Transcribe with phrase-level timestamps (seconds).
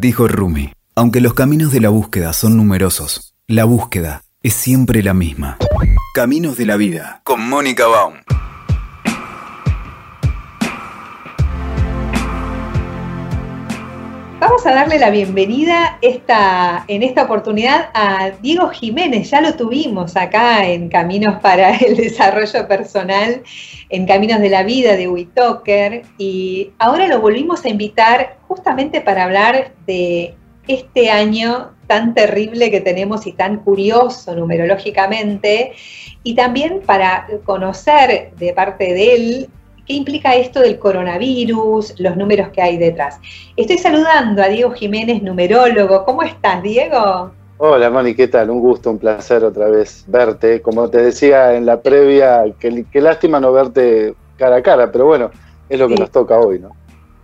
[0.00, 5.12] Dijo Rumi, aunque los caminos de la búsqueda son numerosos, la búsqueda es siempre la
[5.12, 5.58] misma.
[6.14, 8.14] Caminos de la vida, con Mónica Baum.
[14.40, 19.28] Vamos a darle la bienvenida esta, en esta oportunidad a Diego Jiménez.
[19.30, 23.42] Ya lo tuvimos acá en Caminos para el Desarrollo Personal,
[23.88, 26.02] en Caminos de la Vida de WeToker.
[26.18, 30.36] Y ahora lo volvimos a invitar justamente para hablar de
[30.68, 35.72] este año tan terrible que tenemos y tan curioso numerológicamente,
[36.22, 39.48] y también para conocer de parte de él
[39.88, 43.18] ¿Qué implica esto del coronavirus, los números que hay detrás?
[43.56, 46.04] Estoy saludando a Diego Jiménez, numerólogo.
[46.04, 47.30] ¿Cómo estás, Diego?
[47.56, 48.50] Hola, Moni, ¿qué tal?
[48.50, 50.60] Un gusto, un placer otra vez verte.
[50.60, 55.30] Como te decía en la previa, qué, lástima no verte cara a cara, pero bueno,
[55.70, 56.72] es lo que nos toca hoy, ¿no?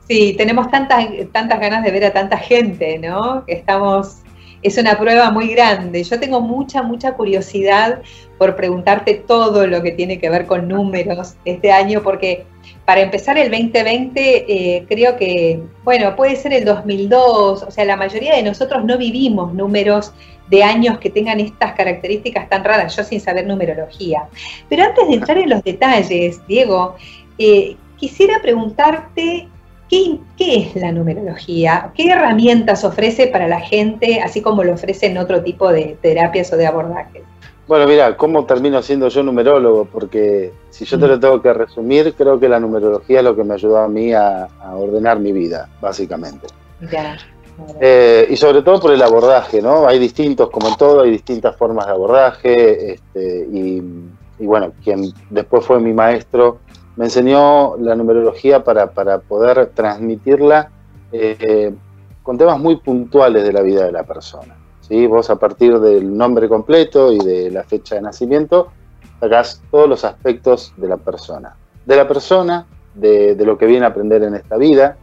[0.08, 3.44] Sí, tenemos tantas, tantas ganas de ver a tanta gente, ¿no?
[3.46, 4.22] Estamos
[4.62, 6.02] es una prueba muy grande.
[6.02, 8.00] Yo tengo mucha, mucha curiosidad
[8.38, 12.47] por preguntarte todo lo que tiene que ver con números este año, porque
[12.84, 17.96] para empezar el 2020 eh, creo que, bueno, puede ser el 2002, o sea, la
[17.96, 20.12] mayoría de nosotros no vivimos números
[20.50, 24.28] de años que tengan estas características tan raras, yo sin saber numerología.
[24.68, 26.96] Pero antes de entrar en los detalles, Diego,
[27.38, 29.48] eh, quisiera preguntarte
[29.88, 31.92] ¿Qué, es la numerología?
[31.94, 36.56] ¿Qué herramientas ofrece para la gente, así como lo ofrecen otro tipo de terapias o
[36.56, 37.22] de abordajes?
[37.66, 39.86] Bueno, mira, ¿cómo termino siendo yo numerólogo?
[39.86, 43.44] Porque si yo te lo tengo que resumir, creo que la numerología es lo que
[43.44, 46.46] me ayudó a mí a, ordenar mi vida, básicamente.
[47.80, 49.86] Eh, y sobre todo por el abordaje, ¿no?
[49.86, 52.92] Hay distintos, como en todo, hay distintas formas de abordaje.
[52.92, 53.82] Este, y,
[54.38, 56.58] y, bueno, quien después fue mi maestro
[56.96, 60.70] me enseñó la numerología para, poder transmitirla
[61.12, 61.74] eh,
[62.22, 64.56] con temas muy puntuales de la vida de la persona.
[64.88, 65.06] ¿Sí?
[65.06, 68.68] Vos a partir del nombre completo y de la fecha de nacimiento,
[69.20, 71.56] sacás todos los aspectos de la persona.
[71.86, 74.97] De la persona, de, lo que viene a aprender en esta vida,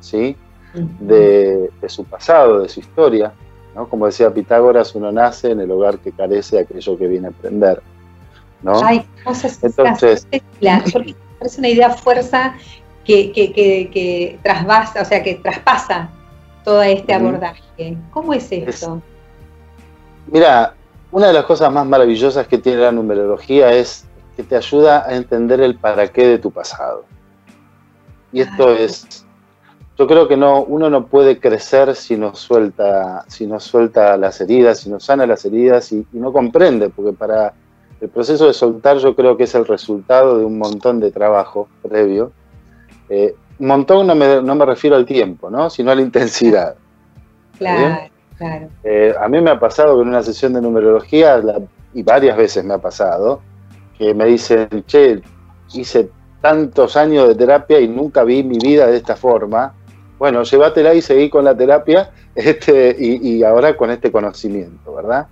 [0.00, 0.36] ¿sí?
[0.74, 3.32] de, su pasado, de su historia.
[3.74, 3.88] ¿no?
[3.88, 7.30] Como decía Pitágoras, uno nace en el hogar que carece de aquello que viene a
[7.30, 7.82] aprender.
[8.62, 8.80] ¿no?
[8.82, 9.06] Ay,
[9.62, 10.26] Entonces,
[11.40, 12.54] es una idea fuerza
[13.04, 16.10] que, que, que, trasvasa, o sea, que traspasa
[16.64, 17.96] todo este abordaje.
[18.10, 19.00] ¿Cómo es esto?
[20.30, 20.74] Mira,
[21.12, 24.06] una de las cosas más maravillosas que tiene la numerología es
[24.36, 27.04] que te ayuda a entender el para qué de tu pasado.
[28.32, 29.24] Y esto es,
[29.96, 34.40] yo creo que no, uno no puede crecer si no suelta, si no suelta las
[34.40, 37.54] heridas, si no sana las heridas y no comprende, porque para
[38.00, 41.68] el proceso de soltar yo creo que es el resultado de un montón de trabajo
[41.82, 42.32] previo.
[43.08, 45.70] Eh, montón no me, no me, refiero al tiempo, ¿no?
[45.70, 46.74] sino a la intensidad.
[47.56, 48.68] Claro, claro.
[48.84, 51.42] Eh, a mí me ha pasado que en una sesión de numerología,
[51.94, 53.40] y varias veces me ha pasado,
[53.98, 55.22] que me dicen, che,
[55.72, 56.10] hice
[56.40, 59.74] tantos años de terapia y nunca vi mi vida de esta forma.
[60.18, 65.26] Bueno, llévatela y seguí con la terapia este, y, ahora con este conocimiento, ¿verdad?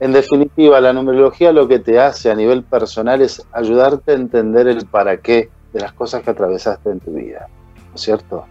[0.00, 4.68] En definitiva, la numerología lo que te hace a nivel personal es ayudarte a entender
[4.68, 7.48] el para qué de las cosas que atravesaste en tu vida,
[7.88, 8.46] ¿no es cierto?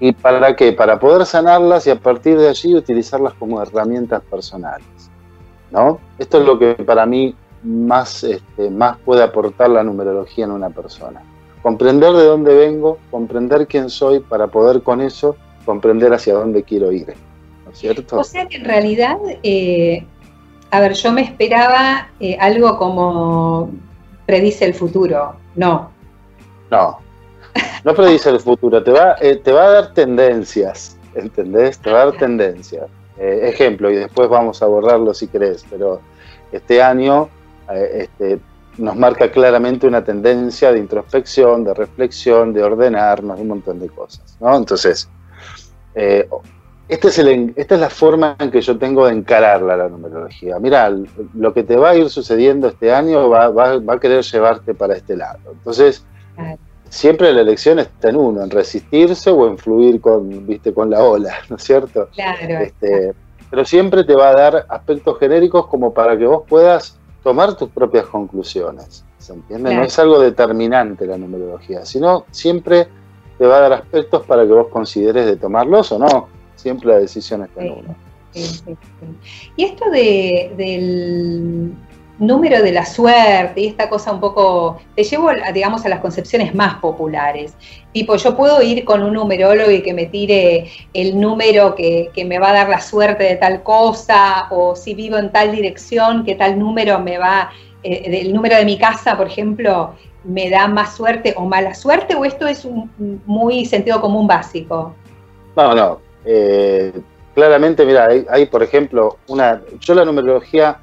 [0.00, 0.72] ¿Y para qué?
[0.72, 4.86] Para poder sanarlas y a partir de allí utilizarlas como herramientas personales,
[5.70, 5.98] ¿no?
[6.18, 10.70] Esto es lo que para mí más, este, más puede aportar la numerología en una
[10.70, 11.22] persona.
[11.62, 16.92] Comprender de dónde vengo, comprender quién soy para poder con eso comprender hacia dónde quiero
[16.92, 17.14] ir,
[17.64, 18.18] ¿no es cierto?
[18.18, 20.06] O sea que en realidad, eh,
[20.70, 23.70] a ver, yo me esperaba eh, algo como
[24.26, 25.90] predice el futuro, no.
[26.70, 26.98] No,
[27.84, 31.78] no predice el futuro, te va, eh, te va a dar tendencias, ¿entendés?
[31.78, 32.86] Te va a dar tendencias.
[33.16, 36.00] ejemplo, y después vamos a abordarlo si querés, pero
[36.50, 37.28] este año
[37.68, 38.40] este,
[38.78, 44.36] nos marca claramente una tendencia de introspección, de reflexión, de ordenarnos, un montón de cosas,
[44.40, 44.56] ¿no?
[44.56, 45.08] Entonces,
[45.94, 46.28] eh,
[46.88, 47.18] este es
[47.56, 50.58] esta es la forma en que yo tengo de encararla la numerología.
[50.58, 50.92] Mira,
[51.34, 55.16] lo que te va a ir sucediendo este año va, a querer llevarte para este
[55.16, 55.38] lado.
[55.50, 56.04] Entonces,
[56.94, 61.02] siempre la elección está en uno, en resistirse o en fluir con, viste, con la
[61.02, 62.08] ola, ¿no es cierto?
[62.14, 62.60] Claro.
[62.60, 63.12] Este,
[63.50, 67.68] pero siempre te va a dar aspectos genéricos como para que vos puedas tomar tus
[67.70, 69.04] propias conclusiones.
[69.18, 69.74] ¿Se entiende?
[69.74, 72.86] No es algo determinante la numerología, sino siempre
[73.38, 76.28] te va a dar aspectos para que vos consideres de tomarlos o no.
[76.54, 77.96] Siempre la decisión está en uno.
[79.56, 81.74] y esto de, del,
[82.18, 86.54] número de la suerte y esta cosa un poco, te llevo, digamos, a las concepciones
[86.54, 87.54] más populares.
[87.92, 92.38] Tipo, yo puedo ir con un numerólogo y que me tire el número que, me
[92.38, 96.34] va a dar la suerte de tal cosa, o si vivo en tal dirección, que
[96.34, 97.50] tal número me va,
[97.82, 99.94] eh, el número de mi casa, por ejemplo,
[100.24, 102.90] me da más suerte o mala suerte, o esto es un
[103.26, 104.94] muy sentido común básico?
[105.56, 106.00] No, no.
[106.24, 106.92] Eh,
[107.34, 109.60] claramente, mira, hay, por ejemplo, una.
[109.80, 110.78] Yo la numerología,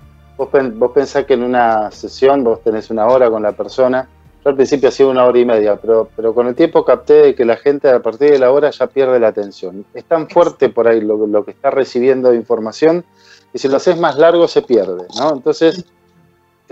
[0.50, 4.08] vos, pensás que en una sesión vos tenés una hora con la persona.
[4.44, 7.36] Yo al principio hacía una hora y media, pero, pero con el tiempo capté de
[7.36, 9.86] que la gente a partir de la hora ya pierde la atención.
[9.94, 13.06] Es tan fuerte por ahí lo, lo que está recibiendo de información
[13.54, 15.34] y si lo haces más largo se pierde, ¿no?
[15.34, 15.86] Entonces,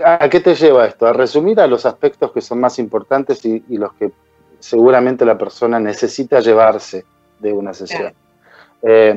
[0.04, 1.06] ¿a qué te lleva esto?
[1.06, 4.10] A resumir a los aspectos que son más importantes y, los que
[4.58, 7.04] seguramente la persona necesita llevarse
[7.38, 8.12] de una sesión.
[8.82, 9.14] Eh,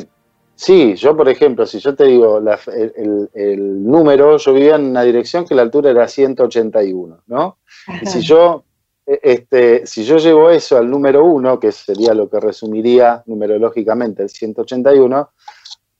[0.55, 5.45] Sí, yo por ejemplo, si yo te digo el, número, yo vivía en una dirección
[5.45, 7.57] que la altura era 181, ¿no?
[8.01, 8.63] Y si yo,
[9.05, 14.23] e, este, si yo llevo eso al número 1, que sería lo que resumiría numerológicamente
[14.23, 15.29] el 181,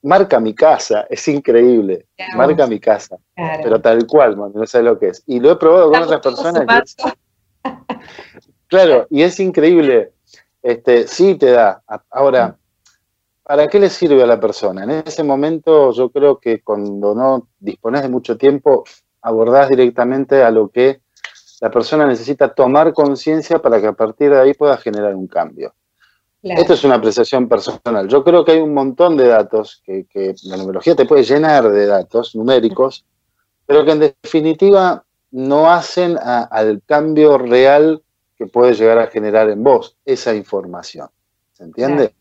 [0.04, 5.08] marca mi casa, es increíble, marca mi casa, pero tal cual, no sé lo que
[5.08, 5.24] es.
[5.26, 6.96] Y lo he probado con otras personas.
[8.68, 10.12] claro, y es increíble,
[10.62, 11.82] este, sí te da.
[12.12, 12.58] Ahora,
[13.44, 14.84] ¿Para qué le sirve a la persona?
[14.84, 18.86] En ese momento yo creo que cuando no dispones de mucho tiempo,
[19.22, 21.02] abordás directamente a lo que
[21.60, 25.74] la persona necesita tomar conciencia para que a partir de ahí pueda generar un cambio.
[26.42, 28.08] Esto es una apreciación personal.
[28.10, 30.06] Yo creo que hay un montón de datos, que,
[30.44, 33.06] la numerología te puede llenar de datos numéricos,
[33.66, 38.04] pero que en definitiva no hacen al cambio real
[38.38, 41.08] que puede llegar a generar en vos esa información.
[41.54, 42.14] ¿Se entiende?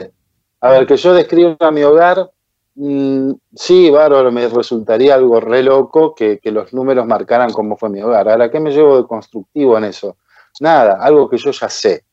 [0.63, 2.31] A ver, que yo describa mi hogar,
[2.77, 8.01] mm, sí, bárbaro, me resultaría algo re loco que, los números marcaran cómo fue mi
[8.01, 8.29] hogar.
[8.29, 10.19] Ahora, ¿qué me llevo de constructivo en eso?
[10.61, 12.05] Nada, algo que yo ya sé.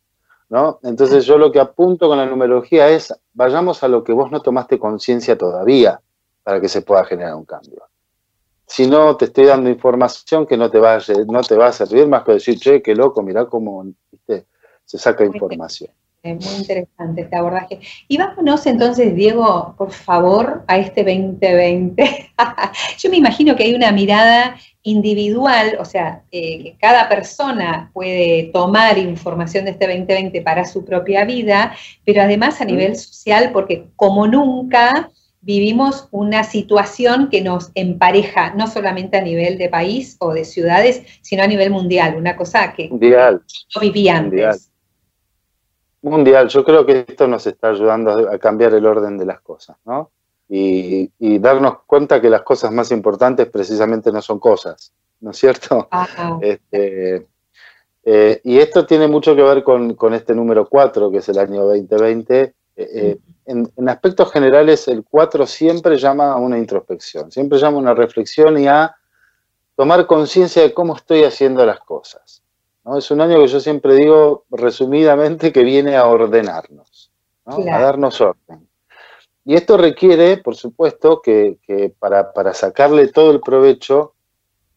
[0.50, 0.80] ¿no?
[0.81, 4.42] Entonces yo lo que apunto con la numerología es, vayamos a lo que vos no
[4.42, 6.01] tomaste conciencia todavía
[6.42, 7.84] para que se pueda generar un cambio.
[8.66, 11.72] Si no, te estoy dando información que no te va a, no te va a
[11.72, 13.86] servir más que decir, che, qué loco, mirá cómo
[14.25, 15.92] se saca información.
[16.21, 17.80] Muy interesante este abordaje.
[18.10, 22.31] Y vámonos entonces, Diego, por favor, a este 2020.
[22.98, 28.50] Yo me imagino que hay una mirada individual, o sea, eh, que cada persona puede
[28.54, 31.74] tomar información de este 2020 para su propia vida,
[32.04, 35.10] pero además a nivel social, porque como nunca
[35.42, 41.01] vivimos una situación que nos empareja, no solamente a nivel de país o de ciudades,
[41.22, 43.42] sino a nivel mundial, una cosa que mundial.
[43.74, 44.60] no vivía antes mundial.
[46.01, 50.12] Yo creo que esto nos está ayudando a cambiar el orden de las cosas, ¿no?
[50.48, 55.88] Y, darnos cuenta que las cosas más importantes precisamente no son cosas, ¿no es cierto?
[56.42, 57.28] Este,
[58.04, 61.66] eh, y esto tiene mucho que ver con, este número 4, que es el año
[61.66, 62.42] 2020.
[62.42, 67.78] Eh, eh, en, en, aspectos generales, el 4 siempre llama a una introspección, siempre llama
[67.78, 68.96] a una reflexión y a
[69.75, 72.42] tomar conciencia de cómo estoy haciendo las cosas.
[72.97, 77.12] Es un año que yo siempre digo resumidamente que viene a ordenarnos,
[77.45, 78.68] a darnos orden.
[79.45, 81.57] Y esto requiere, por supuesto, que,
[82.00, 84.13] para, sacarle todo el provecho,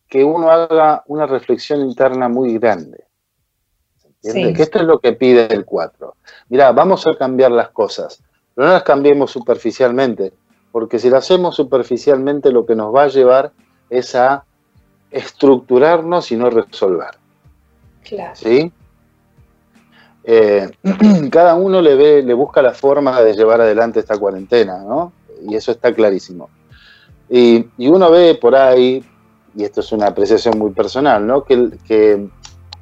[0.09, 3.05] que uno haga una reflexión interna muy grande.
[4.23, 4.55] ¿Entiende?
[4.55, 6.17] Que esto es lo que pide el 4.
[6.49, 8.23] Mira, vamos a cambiar las cosas,
[8.55, 10.32] pero no las cambiemos superficialmente,
[10.70, 13.52] porque si las hacemos superficialmente lo que nos va a llevar
[13.90, 14.45] es a
[15.11, 17.22] estructurarnos y no resolver.
[18.35, 18.73] ¿Sí?
[20.25, 20.71] Eh,
[21.30, 25.12] cada uno le ve, le busca la forma de llevar adelante esta cuarentena, ¿no?
[25.42, 26.49] Y eso está clarísimo.
[27.28, 29.04] Y, uno ve por ahí,
[29.54, 31.44] y esto es una apreciación muy personal, ¿no?
[31.44, 32.28] Que, que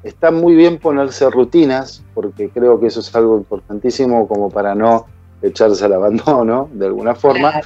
[0.03, 5.05] está muy bien ponerse rutinas, porque creo que eso es algo importantísimo como para no
[5.41, 7.61] echarse al abandono, de alguna forma.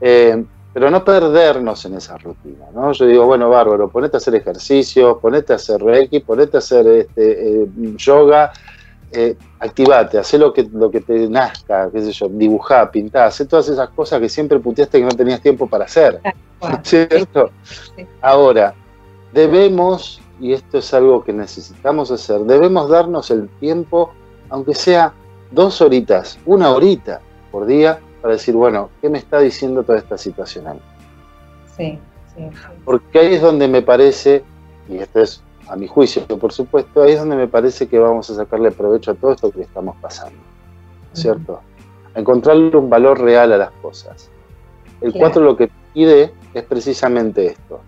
[0.00, 2.92] Eh, pero no perdernos en esa rutina, ¿no?
[2.92, 6.86] Yo digo, bueno, bárbaro, ponete a hacer ejercicio, ponete a hacer reiki, ponete a hacer
[6.86, 8.52] este, eh, yoga,
[9.12, 13.44] eh, activate, haz lo que, lo que te nazca, qué sé yo, dibujá, pintá, haz
[13.46, 16.20] todas esas cosas que siempre puteaste que no tenías tiempo para hacer,
[16.82, 17.50] ¿cierto?
[18.22, 18.74] Ahora,
[19.34, 24.12] debemos, y esto es algo que necesitamos hacer, debemos darnos el tiempo,
[24.48, 25.12] aunque sea
[25.50, 30.16] dos horitas, una horita por día, para decir, bueno, ¿qué me está diciendo toda esta
[30.16, 30.80] situación a mí?
[31.76, 31.98] Sí,
[32.34, 32.48] sí,
[32.84, 34.44] Porque ahí es donde me parece,
[34.88, 38.30] y esto es a mi juicio, por supuesto, ahí es donde me parece que vamos
[38.30, 40.38] a sacarle provecho a todo esto que estamos pasando,
[41.12, 41.60] ¿cierto?
[42.14, 44.30] A encontrarle un valor real a las cosas.
[45.00, 47.80] El 4 lo que pide es precisamente esto,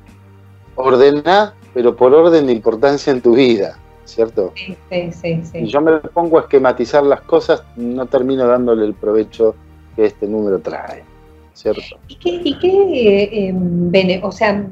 [0.75, 4.53] ordena, pero por orden de importancia en tu vida, ¿cierto?
[4.57, 5.49] Sí, sí, sí.
[5.53, 9.55] Si yo me pongo a esquematizar las cosas, no termino dándole el provecho
[9.97, 11.03] que este número trae,
[11.53, 11.99] ¿cierto?
[12.09, 14.67] ¿Y qué, y qué eh, o sea,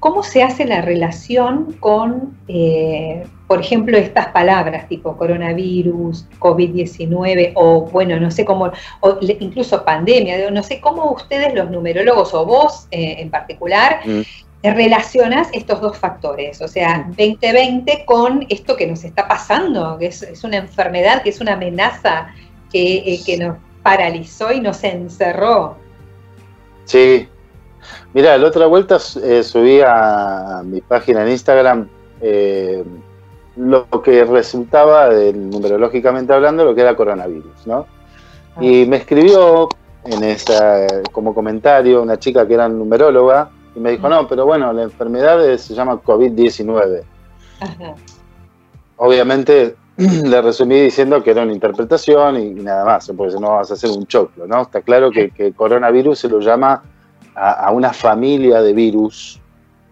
[0.00, 7.82] cómo se hace la relación con, eh, por ejemplo, estas palabras tipo coronavirus, COVID-19 o,
[7.82, 12.88] bueno, no sé cómo, o incluso pandemia, no sé cómo ustedes los numerólogos o vos
[12.90, 14.22] eh, en particular mm.
[14.62, 20.44] relacionas estos dos factores, o sea, 2020 con esto que nos está pasando, que es,
[20.44, 22.28] una enfermedad, que es una amenaza
[22.72, 25.76] que, eh, que nos paralizó y nos encerró.
[26.84, 27.28] Sí,
[28.12, 31.88] Mira, la otra vuelta eh, subí a mi página en Instagram
[32.20, 32.84] eh,
[33.56, 37.86] lo que resultaba, numerológicamente hablando, lo que era coronavirus, ¿no?
[38.56, 38.64] Ah.
[38.64, 39.68] Y me escribió
[40.04, 44.72] en esa, como comentario una chica que era numeróloga y me dijo, no, pero bueno,
[44.72, 47.02] la enfermedad se llama COVID-19.
[48.96, 49.76] Obviamente
[50.24, 53.74] le resumí diciendo que era una interpretación y, nada más, porque si no vas a
[53.74, 54.62] hacer un choclo, ¿no?
[54.62, 56.82] Está claro que, que coronavirus se lo llama
[57.34, 59.40] a, una familia de virus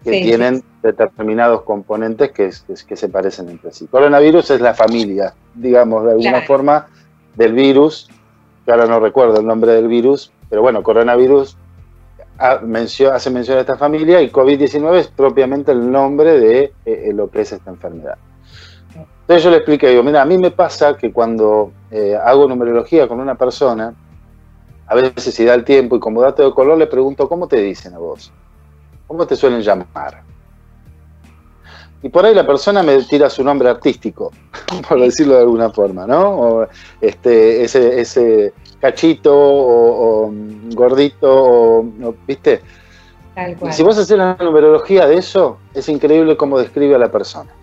[0.03, 2.51] que tienen determinados componentes que,
[2.87, 3.87] que, se parecen entre sí.
[3.87, 6.87] Coronavirus es la familia, digamos, de alguna forma,
[7.35, 8.09] del virus,
[8.65, 11.57] que ahora no recuerdo el nombre del virus, pero bueno, coronavirus
[12.37, 17.41] hace mención a esta familia y COVID-19 es propiamente el nombre de eh, lo que
[17.41, 18.17] es esta enfermedad.
[19.29, 23.07] Entonces yo le expliqué, digo, mira, a mí me pasa que cuando eh, hago numerología
[23.07, 23.93] con una persona,
[24.87, 27.57] a veces si da el tiempo y como dato de color le pregunto, ¿cómo te
[27.57, 28.33] dicen a vos?
[29.05, 30.23] ¿Cómo te suelen llamar?
[32.01, 34.31] Y por ahí la persona me tira su nombre artístico,
[34.89, 36.31] por decirlo de alguna forma, ¿no?
[36.31, 36.67] O
[36.99, 40.33] este, ese, ese cachito o,
[40.73, 42.61] gordito, o, ¿viste?
[43.61, 47.58] Y si vos haces la numerología de eso, es increíble cómo describe a la persona.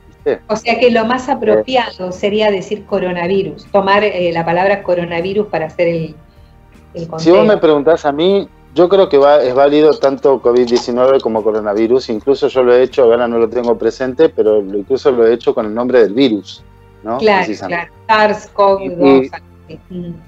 [0.49, 5.67] O sea que lo más apropiado sería decir coronavirus, tomar eh, la palabra coronavirus para
[5.67, 6.17] hacer el,
[7.19, 11.43] si vos me preguntás a mí, yo creo que va, es válido tanto COVID-19 como
[11.43, 12.11] coronavirus.
[12.11, 15.55] Incluso yo lo he hecho, ahora no lo tengo presente, pero incluso lo he hecho
[15.55, 16.63] con el nombre del virus.
[17.03, 17.19] ¿no?
[17.19, 17.93] Claro, claro.
[18.09, 19.31] SARS-CoV-2.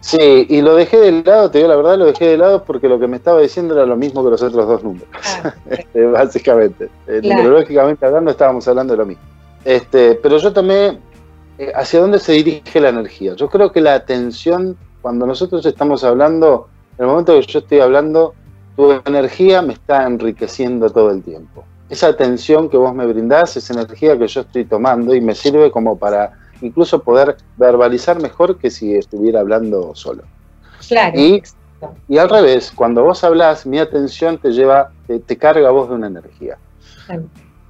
[0.00, 2.88] Sí, y lo dejé de lado, te digo la verdad, lo dejé de lado porque
[2.88, 5.08] lo que me estaba diciendo era lo mismo que los otros dos números.
[5.44, 6.88] Ah, este, básicamente.
[7.06, 9.22] Eh, numerológicamente hablando, estábamos hablando de lo mismo.
[9.68, 10.98] Este, pero yo también,
[11.58, 13.34] eh, ¿hacia dónde se dirige la energía?
[13.34, 17.80] Yo creo que la atención cuando nosotros estamos hablando, en el momento que yo estoy
[17.80, 18.32] hablando,
[18.76, 21.66] tu energía me está enriqueciendo todo el tiempo.
[21.90, 25.70] Esa atención que vos me brindás, esa energía que yo estoy tomando y me sirve
[25.70, 26.32] como para
[26.62, 30.22] incluso poder verbalizar mejor que si estuviera hablando solo.
[30.88, 31.20] Claro.
[31.20, 31.42] Y,
[32.08, 35.94] y al revés, cuando vos hablas, mi atención te lleva, te, carga a vos de
[35.96, 36.56] una energía.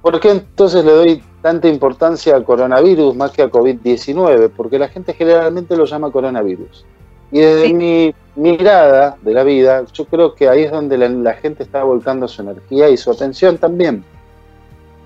[0.01, 4.51] ¿Por qué entonces le doy tanta importancia al coronavirus más que a COVID-19?
[4.55, 6.85] Porque la gente generalmente lo llama coronavirus.
[7.31, 11.63] Y desde mi mirada de la vida, yo creo que ahí es donde la, gente
[11.63, 14.03] está volcando su energía y su atención también.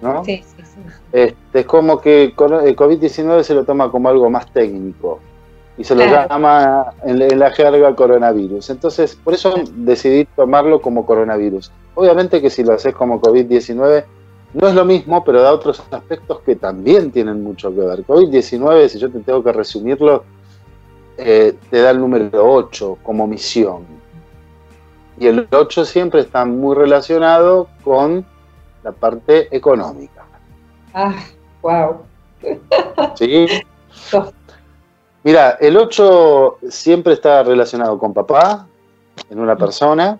[0.01, 0.23] ¿no?
[0.23, 0.79] Sí, sí, sí.
[1.11, 5.19] Este, es como que el COVID-19 se lo toma como algo más técnico
[5.77, 8.69] y se lo llama en, la jerga coronavirus.
[8.69, 11.71] Entonces, por eso decidí tomarlo como coronavirus.
[11.95, 14.03] Obviamente que si lo haces como COVID-19
[14.53, 18.05] no es lo mismo, pero da otros aspectos que también tienen mucho que ver.
[18.05, 20.23] COVID-19, si yo te tengo que resumirlo,
[21.17, 23.85] eh, te da el número 8 como misión.
[25.19, 28.25] Y el 8 siempre está muy relacionado con
[28.83, 30.25] la parte económica.
[30.93, 31.15] Ah,
[31.61, 32.01] wow.
[33.15, 33.47] Sí.
[35.23, 38.67] Mira, el 8 siempre está relacionado con papá,
[39.29, 40.19] en una persona.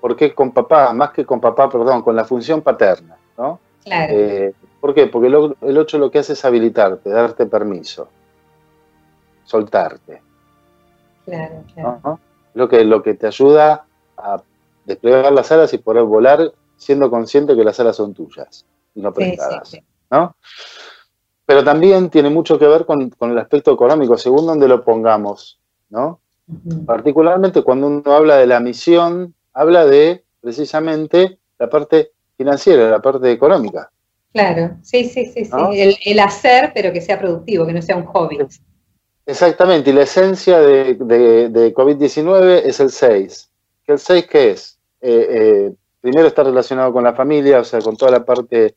[0.00, 0.92] ¿Por qué con papá?
[0.92, 3.58] Más que con papá, perdón, con la función paterna, ¿no?
[3.84, 4.12] Claro.
[4.14, 5.06] Eh, ¿Por qué?
[5.06, 8.08] Porque el 8 lo que hace es habilitarte, darte permiso,
[9.44, 10.22] soltarte.
[11.24, 12.20] Claro, claro.
[12.54, 13.86] Lo, que, lo que te ayuda
[14.16, 14.42] a
[14.84, 19.12] desplegar las alas y poder volar siendo consciente que las alas son tuyas y no
[19.12, 19.76] prestadas.
[20.10, 20.36] ¿no?
[21.46, 25.58] Pero también tiene mucho que ver con, el aspecto económico, según donde lo pongamos.
[25.88, 26.20] ¿no?
[26.86, 33.30] Particularmente cuando uno habla de la misión, habla de precisamente la parte financiera, la parte
[33.30, 33.90] económica.
[34.32, 35.52] Claro, sí, sí, sí, sí.
[35.72, 38.38] El, el, hacer, pero que sea productivo, que no sea un hobby.
[39.26, 43.50] Exactamente, y la esencia de, COVID-19 es el 6.
[43.86, 44.78] ¿El 6 qué es?
[45.00, 48.74] Eh, eh, primero está relacionado con la familia, o sea, con toda la parte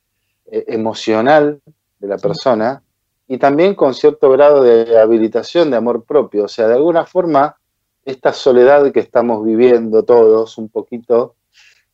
[0.49, 1.59] eh, emocional
[1.99, 2.81] de la persona,
[3.27, 6.45] y también con cierto grado de habilitación, de amor propio.
[6.45, 7.57] O sea, de alguna forma,
[8.05, 11.35] esta soledad que estamos viviendo todos un poquito,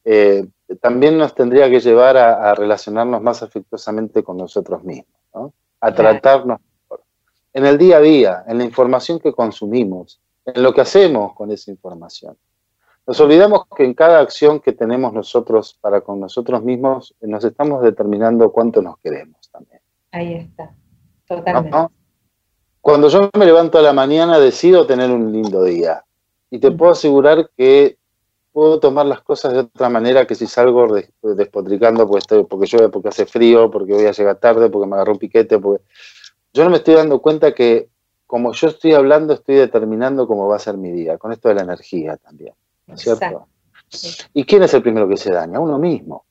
[0.05, 0.45] eh,
[0.81, 5.53] también nos tendría que llevar a, relacionarnos más afectuosamente con nosotros mismos, ¿no?
[5.79, 7.03] a tratarnos mejor.
[7.53, 11.51] En el día a día, en la información que consumimos, en lo que hacemos con
[11.51, 12.37] esa información.
[13.05, 17.83] Nos olvidamos que en cada acción que tenemos nosotros para con nosotros mismos, nos estamos
[17.83, 19.81] determinando cuánto nos queremos también.
[20.11, 20.73] Ahí está,
[21.27, 21.77] totalmente.
[22.79, 26.03] Cuando yo me levanto a la mañana decido tener un lindo día.
[26.49, 27.97] Y te puedo asegurar que
[28.53, 30.87] puedo tomar las cosas de otra manera que si salgo
[31.21, 34.95] despotricando porque, estoy, porque llueve, porque hace frío, porque voy a llegar tarde, porque me
[34.95, 35.59] agarró un piquete.
[35.59, 35.83] Porque...
[36.53, 37.89] Yo no me estoy dando cuenta que
[38.27, 41.55] como yo estoy hablando, estoy determinando cómo va a ser mi día, con esto de
[41.55, 42.53] la energía también.
[42.87, 43.47] ¿No es cierto?
[44.33, 45.59] ¿Y quién es el primero que se daña?
[45.59, 46.25] Uno mismo.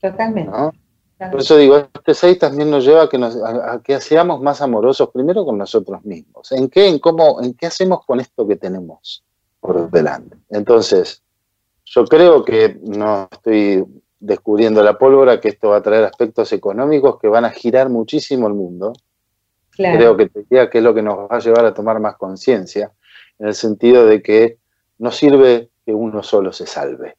[0.00, 0.52] Totalmente.
[1.30, 4.60] Por eso digo, este 6 también nos lleva a que, nos, a, que seamos más
[4.60, 6.50] amorosos primero con nosotros mismos.
[6.52, 9.24] ¿En qué, en cómo, en qué hacemos con esto que tenemos
[9.60, 10.36] por delante?
[10.50, 11.21] Entonces,
[11.94, 13.84] yo creo que no estoy
[14.18, 18.46] descubriendo la pólvora, que esto va a traer aspectos económicos que van a girar muchísimo
[18.46, 18.94] el mundo.
[19.70, 22.92] Creo que te que es lo que nos va a llevar a tomar más conciencia,
[23.38, 24.58] en el sentido de que
[24.98, 27.16] no sirve que uno solo se salve.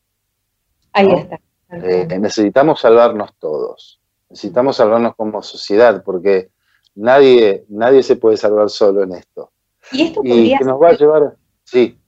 [0.93, 1.39] Ahí está.
[1.71, 3.99] Eh, necesitamos salvarnos todos,
[4.29, 6.49] necesitamos salvarnos como sociedad, porque
[6.95, 9.51] nadie, nadie se puede salvar solo en esto.
[9.91, 11.99] Y esto podría nos va a llevar, sí.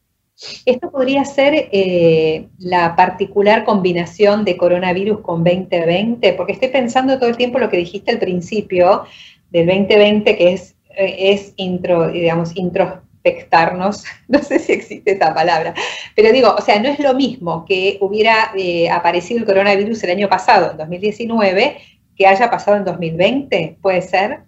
[0.65, 7.29] Esto podría ser eh, la particular combinación de coronavirus con 2020, porque estoy pensando todo
[7.29, 9.05] el tiempo lo que dijiste al principio
[9.49, 13.01] del 2020, que es, eh, es intro, digamos, intro,
[14.27, 15.73] no sé si existe esta palabra,
[16.15, 20.11] pero digo, o sea, no es lo mismo que hubiera eh, aparecido el coronavirus el
[20.11, 21.77] año pasado, en 2019,
[22.15, 24.41] que haya pasado en 2020, ¿puede ser?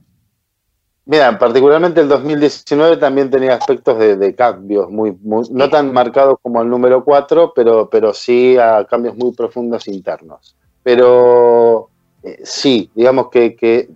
[1.10, 6.70] Mira, particularmente el 2019 también tenía aspectos de, cambios, muy, no tan marcados como el
[6.70, 10.58] número 4, pero, pero sí a cambios muy profundos internos.
[10.84, 11.90] Pero
[12.24, 13.90] eh, sí, digamos que, que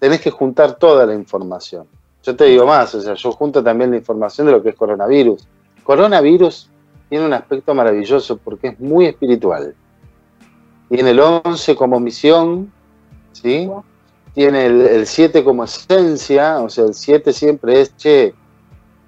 [0.00, 1.86] tenés que juntar toda la información.
[2.24, 4.74] Yo te digo más, o sea, yo junto también la información de lo que es
[4.74, 5.46] coronavirus.
[5.84, 6.70] Coronavirus
[7.08, 9.76] tiene un aspecto maravilloso porque es muy espiritual.
[10.88, 12.72] Tiene el 11 como misión,
[13.30, 13.70] ¿sí?
[14.38, 18.34] Tiene el, 7 como esencia, o sea, el 7 siempre es, che,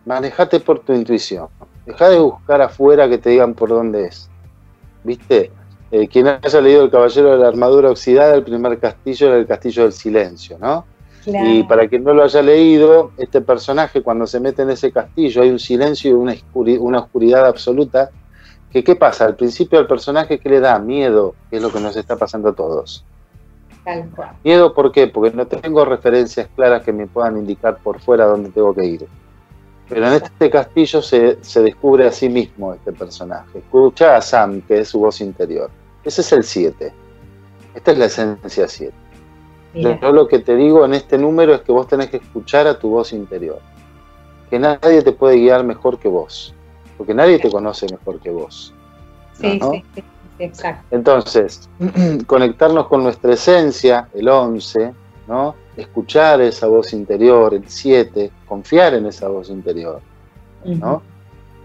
[0.05, 1.47] manejate por tu intuición.
[1.87, 4.29] Deja de buscar afuera que te digan por dónde es.
[5.05, 5.53] ¿Viste?
[5.93, 9.47] Eh, quien haya leído El Caballero de la Armadura Oxidada, el primer castillo era el
[9.47, 10.85] Castillo del Silencio, ¿no?
[11.25, 15.43] Y para quien no lo haya leído, este personaje cuando se mete en ese castillo
[15.43, 16.35] hay un silencio y una,
[16.81, 18.11] una oscuridad absoluta.
[18.73, 19.27] Que, ¿Qué pasa?
[19.27, 22.49] Al principio al personaje que le da miedo, que es lo que nos está pasando
[22.49, 23.05] a todos.
[24.45, 25.07] Miedo, ¿por qué?
[25.07, 29.07] Porque no tengo referencias claras que me puedan indicar por fuera dónde tengo que ir.
[29.89, 33.59] Pero en este castillo se, se descubre a sí mismo este personaje.
[33.59, 35.71] Escucha a Sam, que es su voz interior.
[36.05, 36.93] Ese es el 7.
[37.75, 38.93] Esta es la esencia 7.
[39.75, 42.79] Yo lo que te digo en este número es que vos tenés que escuchar a
[42.79, 43.61] tu voz interior.
[44.49, 46.55] Que nadie te puede guiar mejor que vos.
[46.97, 48.75] Porque nadie te conoce mejor que vos.
[49.35, 50.05] Sí, sí, sí,
[50.41, 50.85] exacto.
[50.91, 51.69] Entonces,
[52.27, 54.93] conectarnos con nuestra esencia, el 11,
[55.29, 55.55] ¿no?
[55.77, 60.01] Escuchar esa voz interior, el 7, confiar en esa voz interior,
[60.65, 61.03] ¿no?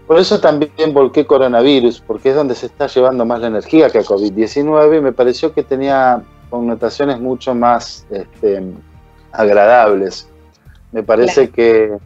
[0.06, 3.98] Por eso también volqué coronavirus, porque es donde se está llevando más la energía que
[3.98, 8.62] a COVID-19 y me pareció que tenía connotaciones mucho más este,
[9.32, 10.28] agradables.
[10.92, 11.98] Me parece que,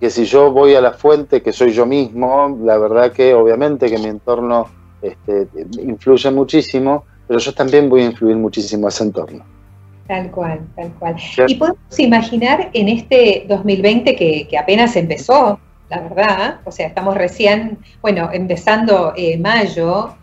[0.00, 3.90] que si yo voy a la fuente, que soy yo mismo, la verdad que obviamente
[3.90, 4.68] que mi entorno
[5.02, 5.48] este,
[5.80, 9.44] influye muchísimo, pero yo también voy a influir muchísimo ese entorno.
[10.06, 11.16] Tal cual, tal cual.
[11.46, 17.16] Y podemos imaginar en este 2020 que, que apenas empezó, la verdad, o sea, estamos
[17.16, 20.14] recién, bueno, empezando eh, mayo,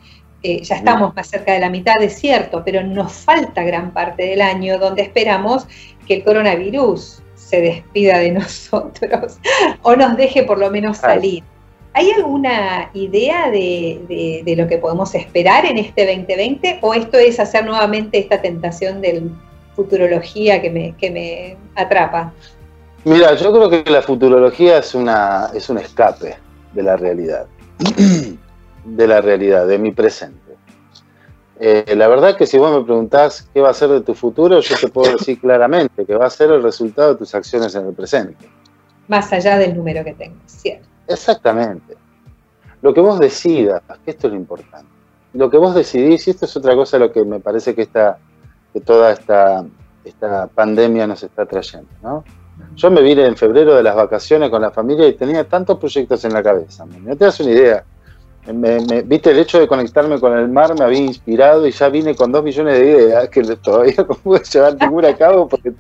[0.42, 4.24] eh, ya estamos más cerca de la mitad, es cierto, pero nos falta gran parte
[4.24, 5.68] del año donde esperamos
[6.08, 9.38] que el coronavirus se despida de nosotros
[9.82, 11.44] o nos deje por lo menos salir.
[11.94, 17.66] ¿Hay alguna idea de, lo que podemos esperar en este 2020 o esto es hacer
[17.66, 19.24] nuevamente esta tentación de
[19.76, 22.32] futurología que me, que me atrapa?
[23.06, 26.36] Mira, yo creo que la futurología es, una, es un escape
[26.74, 27.48] de la realidad.
[28.86, 30.38] de la realidad, de mi presente.
[31.60, 34.62] Eh, la verdad que si vos me preguntás qué va a ser de tu futuro,
[34.62, 37.88] yo te puedo decir claramente que va a ser el resultado de tus acciones en
[37.88, 38.48] el presente.
[39.08, 40.88] Más allá del número que tengas, ¿cierto?
[41.10, 41.98] Exactamente.
[42.82, 44.88] Lo que vos decidas, que esto es lo importante.
[45.34, 48.18] Lo que vos decidís, y esto es otra cosa lo que me parece que, esta,
[48.72, 49.66] que toda esta,
[50.04, 52.24] esta pandemia nos está trayendo, ¿no?
[52.76, 56.24] Yo me vine en febrero de las vacaciones con la familia y tenía tantos proyectos
[56.26, 56.86] en la cabeza.
[56.86, 57.86] No te das una idea
[59.06, 62.32] viste, el hecho de conectarme con el mar me había inspirado y ya vine con
[62.32, 65.74] dos millones de ideas que todavía no pude llevar ninguna a cabo porque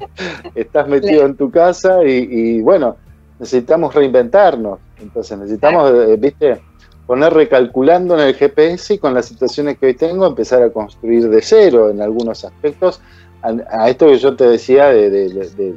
[0.55, 2.97] estás metido en tu casa y, bueno,
[3.39, 4.79] necesitamos reinventarnos.
[5.01, 6.61] Entonces necesitamos, eh, viste,
[7.05, 11.29] poner recalculando en el GPS y con las situaciones que hoy tengo empezar a construir
[11.29, 13.01] de cero en algunos aspectos
[13.41, 15.75] a, esto que yo te decía de,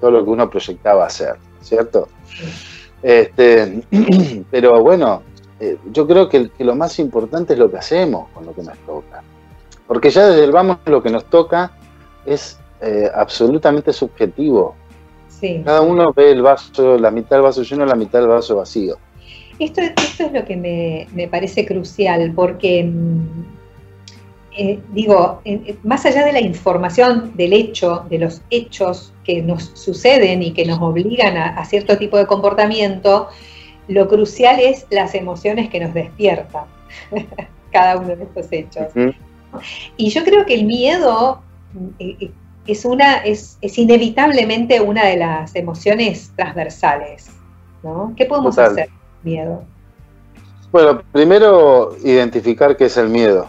[0.00, 2.08] todo lo que uno proyectaba hacer, ¿cierto?
[3.02, 3.82] Este,
[4.50, 5.22] pero bueno,
[5.60, 8.78] eh, yo creo que, lo más importante es lo que hacemos con lo que nos
[8.78, 9.22] toca.
[9.86, 11.72] Porque ya desde el vamos lo que nos toca
[12.26, 14.76] es eh, absolutamente subjetivo.
[15.64, 18.96] Cada uno ve el vaso, la mitad del vaso lleno, la mitad del vaso vacío.
[19.58, 23.20] Esto, esto es lo que me, parece crucial, porque mm,
[24.56, 25.42] eh, digo,
[25.82, 30.64] más allá de la información del hecho, de los hechos que nos suceden y que
[30.64, 33.28] nos obligan a cierto tipo de comportamiento,
[33.88, 36.64] lo crucial es las emociones que nos despiertan
[37.72, 38.86] cada uno de estos hechos.
[39.96, 41.42] Y yo creo que el miedo
[41.98, 42.30] eh, eh,
[42.68, 47.30] es, una, es, inevitablemente una de las emociones transversales.
[47.82, 48.12] ¿no?
[48.16, 48.90] ¿Qué podemos hacer
[49.22, 49.64] miedo?
[50.70, 53.48] Bueno, primero identificar qué es el miedo,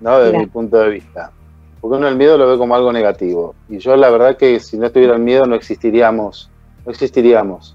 [0.00, 0.18] ¿no?
[0.18, 1.32] desde mi punto de vista.
[1.80, 3.54] Porque uno el miedo lo ve como algo negativo.
[3.70, 6.50] Y yo la verdad que si no estuviera el miedo no existiríamos,
[6.84, 7.74] no existiríamos.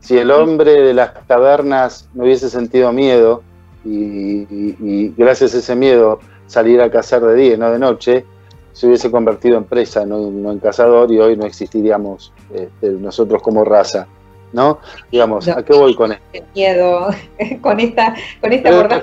[0.00, 3.44] Si el hombre de las cavernas no hubiese sentido miedo
[3.84, 8.26] y, gracias a ese miedo salir a cazar de día y no de noche,
[8.72, 13.64] se hubiese convertido en presa, no, en cazador, y hoy no existiríamos este, nosotros como
[13.64, 14.06] raza.
[14.52, 14.80] ¿No?
[15.10, 16.46] Digamos, ¿a qué voy con esto?
[16.54, 17.08] Miedo,
[17.62, 19.02] con esta, con esta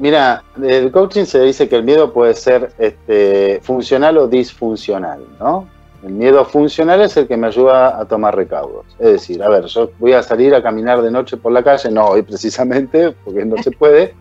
[0.00, 5.68] Mira, el coaching se dice que el miedo puede ser este, funcional o disfuncional, ¿no?
[6.04, 8.86] El miedo funcional es el que me ayuda a tomar recaudos.
[9.00, 11.90] Es decir, a ver, yo voy a salir a caminar de noche por la calle,
[11.90, 14.14] no hoy precisamente, porque no se puede.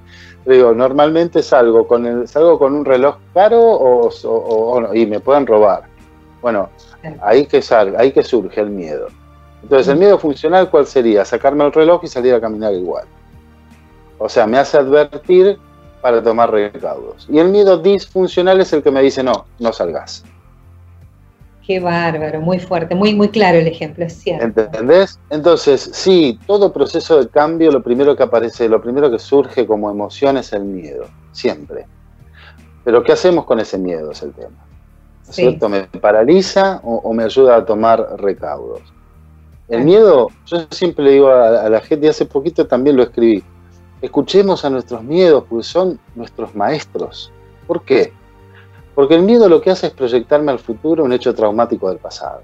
[0.47, 5.83] Digo, normalmente salgo con, el, salgo con un reloj caro o, y me pueden robar.
[6.41, 6.69] Bueno,
[7.21, 9.07] ahí que, salga, ahí que surge el miedo.
[9.62, 11.25] Entonces, el miedo funcional, ¿cuál sería?
[11.25, 13.05] Sacarme el reloj y salir a caminar igual.
[14.19, 15.60] O sea, me hace advertir
[16.01, 17.27] para tomar recaudos.
[17.29, 20.23] Y el miedo disfuncional es el que me dice, no, no salgas.
[21.67, 24.62] Qué bárbaro, muy fuerte, muy, muy claro el ejemplo, es cierto.
[24.62, 25.19] ¿Entendés?
[25.30, 29.91] Entonces, sí, todo proceso de cambio, lo primero que aparece, lo primero que surge como
[29.91, 31.86] emoción es el miedo, siempre.
[32.86, 34.12] Pero ¿qué hacemos con ese miedo?
[34.12, 34.56] Es el tema.
[35.23, 35.67] cierto?
[35.67, 38.80] ¿Me paraliza o, me ayuda a tomar recaudos?
[39.67, 43.03] El miedo, yo siempre le digo a, a la gente, y hace poquito también lo
[43.03, 43.43] escribí,
[44.01, 47.30] escuchemos a nuestros miedos, porque son nuestros maestros.
[47.67, 48.13] ¿Por qué?
[48.97, 52.41] Porque el miedo lo que hace es proyectarme al futuro un hecho traumático del pasado.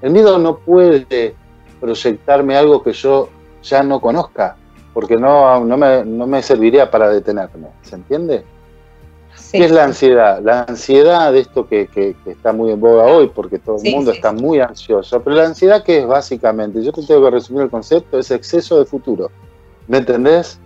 [0.00, 1.34] El miedo no puede
[1.80, 3.28] proyectarme algo que yo
[3.60, 4.54] ya no conozca,
[4.92, 7.70] porque no, no, me, serviría para detenerme.
[7.82, 8.44] ¿Se entiende?
[9.50, 10.40] ¿Qué es la ansiedad?
[10.40, 14.30] La ansiedad de esto que, está muy en boga hoy, porque todo el mundo está
[14.30, 15.20] muy ansioso.
[15.24, 16.80] Pero la ansiedad, ¿qué es básicamente?
[16.84, 19.28] Yo te tengo que resumir el concepto, es exceso de futuro.
[19.88, 20.60] ¿Me entendés?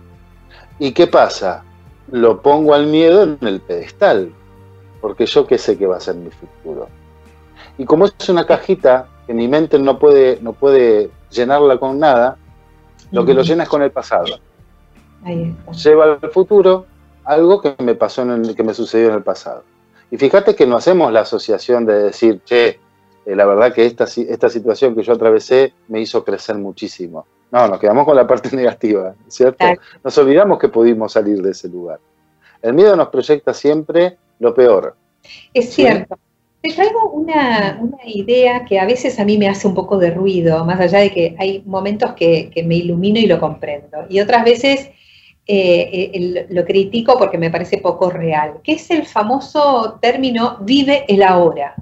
[0.77, 1.63] ¿Y qué pasa?
[2.11, 4.31] Lo pongo al miedo en el pedestal,
[5.01, 6.87] porque yo qué sé que va a ser mi futuro.
[7.77, 12.37] Y como es una cajita que mi mente no puede, no puede llenarla con nada,
[13.11, 14.39] lo que lo llena es con el pasado.
[15.83, 16.85] Lleva al futuro
[17.25, 19.63] algo que me pasó en el, que me sucedió en el pasado.
[20.11, 22.79] Y fíjate que no hacemos la asociación de decir, che,
[23.25, 27.25] eh, la verdad que esta, esta situación que yo atravesé me hizo crecer muchísimo.
[27.51, 29.65] No, nos quedamos con la parte negativa, ¿cierto?
[30.03, 31.99] Nos olvidamos que pudimos salir de ese lugar.
[32.61, 34.95] El miedo nos proyecta siempre lo peor.
[35.53, 36.17] Es cierto.
[36.61, 40.65] Te traigo una, idea que a veces a mí me hace un poco de ruido,
[40.65, 44.05] más allá de que hay momentos que, me ilumino y lo comprendo.
[44.09, 44.89] Y otras veces
[45.47, 51.05] eh, eh, lo critico porque me parece poco real, que es el famoso término vive
[51.07, 51.75] el ahora.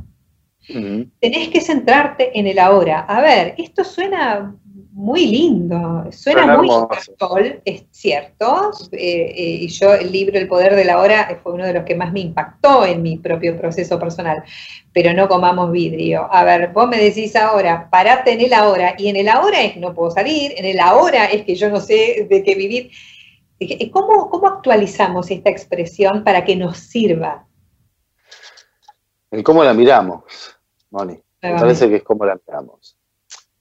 [0.67, 2.99] Tenés que centrarte en el ahora.
[2.99, 4.53] A ver, esto suena
[4.97, 8.71] muy lindo, suena muy actual, es cierto.
[8.91, 11.83] Eh, eh, y yo el libro El Poder de la Hora fue uno de los
[11.83, 14.43] que más me impactó en mi propio proceso personal.
[14.91, 16.27] Pero no comamos vidrio.
[16.31, 19.77] A ver, vos me decís ahora, parate en el ahora, y en el ahora es
[19.77, 22.89] no puedo salir, en el ahora es que yo no sé de qué vivir.
[23.91, 27.45] ¿Cómo, cómo actualizamos esta expresión para que nos sirva?
[29.29, 30.23] En cómo la miramos,
[30.89, 31.19] Moni.
[31.43, 32.96] Me parece que es cómo la miramos.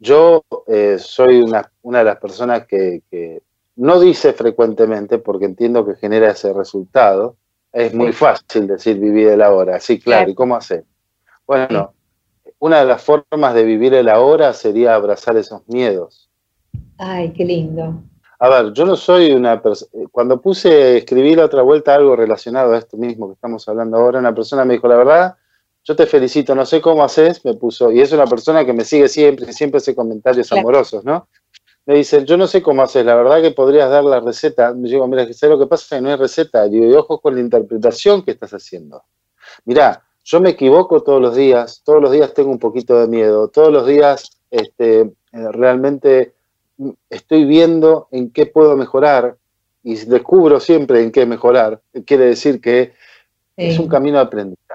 [0.06, 3.42] Yo eh, soy una, una, de las personas que,
[3.74, 7.36] no dice frecuentemente, porque entiendo que genera ese resultado.
[7.72, 9.80] Es muy fácil decir vivir el ahora.
[9.80, 10.30] Sí, claro.
[10.30, 10.84] ¿Y cómo hacer?
[11.44, 11.92] Bueno,
[12.60, 16.30] una de las formas de vivir el ahora sería abrazar esos miedos.
[16.98, 18.00] Ay, qué lindo.
[18.38, 19.90] A ver, yo no soy una persona.
[20.12, 24.20] Cuando puse, escribí la otra vuelta algo relacionado a esto mismo que estamos hablando ahora,
[24.20, 25.36] una persona me dijo, la verdad,
[25.86, 28.84] yo te felicito, no sé cómo haces, me puso, y es una persona que me
[28.84, 31.28] sigue siempre, siempre hace comentarios amorosos, ¿no?
[31.86, 34.74] Me dice, yo no sé cómo haces, la verdad que podrías dar la receta.
[34.74, 36.66] Me digo, mira, sé lo que pasa que no hay receta.
[36.66, 39.04] Digo, y ojo con la interpretación que estás haciendo.
[39.64, 43.46] Mira, yo me equivoco todos los días, todos los días tengo un poquito de miedo,
[43.46, 45.12] todos los días este, eh,
[45.52, 46.34] realmente
[47.08, 49.36] estoy viendo en qué puedo mejorar
[49.84, 51.80] y descubro siempre en qué mejorar.
[52.04, 52.94] Quiere decir que
[53.56, 54.65] es un camino de aprendizaje.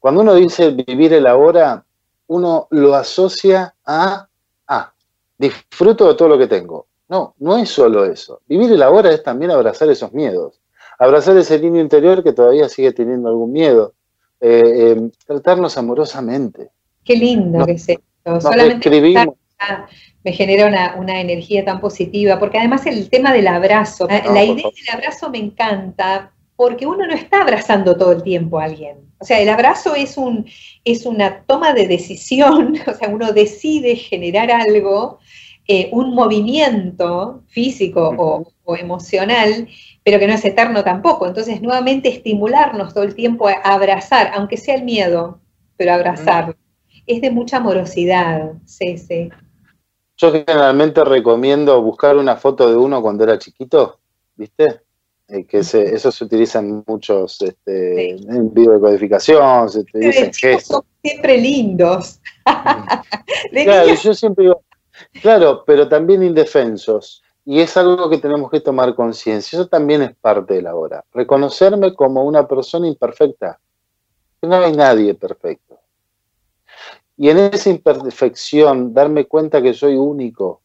[0.00, 1.84] Cuando uno dice vivir el ahora,
[2.28, 4.26] uno lo asocia a,
[4.66, 4.92] ah,
[5.36, 6.86] disfruto de todo lo que tengo.
[7.08, 8.40] No, no es solo eso.
[8.46, 10.60] Vivir el ahora es también abrazar esos miedos,
[10.98, 13.92] abrazar ese niño interior que todavía sigue teniendo algún miedo,
[14.40, 16.70] eh, eh, tratarnos amorosamente.
[17.04, 18.40] Qué lindo que es esto.
[18.40, 18.88] Solamente
[20.22, 24.94] me genera una, energía tan positiva, porque además el tema del abrazo, la idea del
[24.94, 29.09] abrazo me encanta, porque uno no está abrazando todo el tiempo a alguien.
[29.20, 30.46] O sea, el abrazo es, un,
[30.84, 35.18] es una toma de decisión, o sea, uno decide generar algo,
[35.68, 39.68] eh, un movimiento físico o, o, emocional,
[40.02, 41.26] pero que no es eterno tampoco.
[41.26, 45.38] Entonces, nuevamente estimularnos todo el tiempo a abrazar, aunque sea el miedo,
[45.76, 46.56] pero abrazar.
[47.06, 49.30] Es de mucha amorosidad, sí, sí.
[50.16, 54.00] Yo generalmente recomiendo buscar una foto de uno cuando era chiquito,
[54.36, 54.80] ¿viste?
[55.32, 61.38] Eh, que eso se utiliza en muchos este, en videocodificación, se te dicen Son siempre
[61.38, 62.20] lindos.
[63.52, 64.62] claro, yo siempre digo,
[65.22, 67.22] claro, pero también indefensos.
[67.44, 69.58] Y es algo que tenemos que tomar conciencia.
[69.58, 71.04] Eso también es parte de la hora.
[71.12, 73.58] Reconocerme como una persona imperfecta.
[74.42, 75.78] No hay nadie perfecto.
[77.16, 80.60] Y en esa imperfección, darme cuenta que soy único.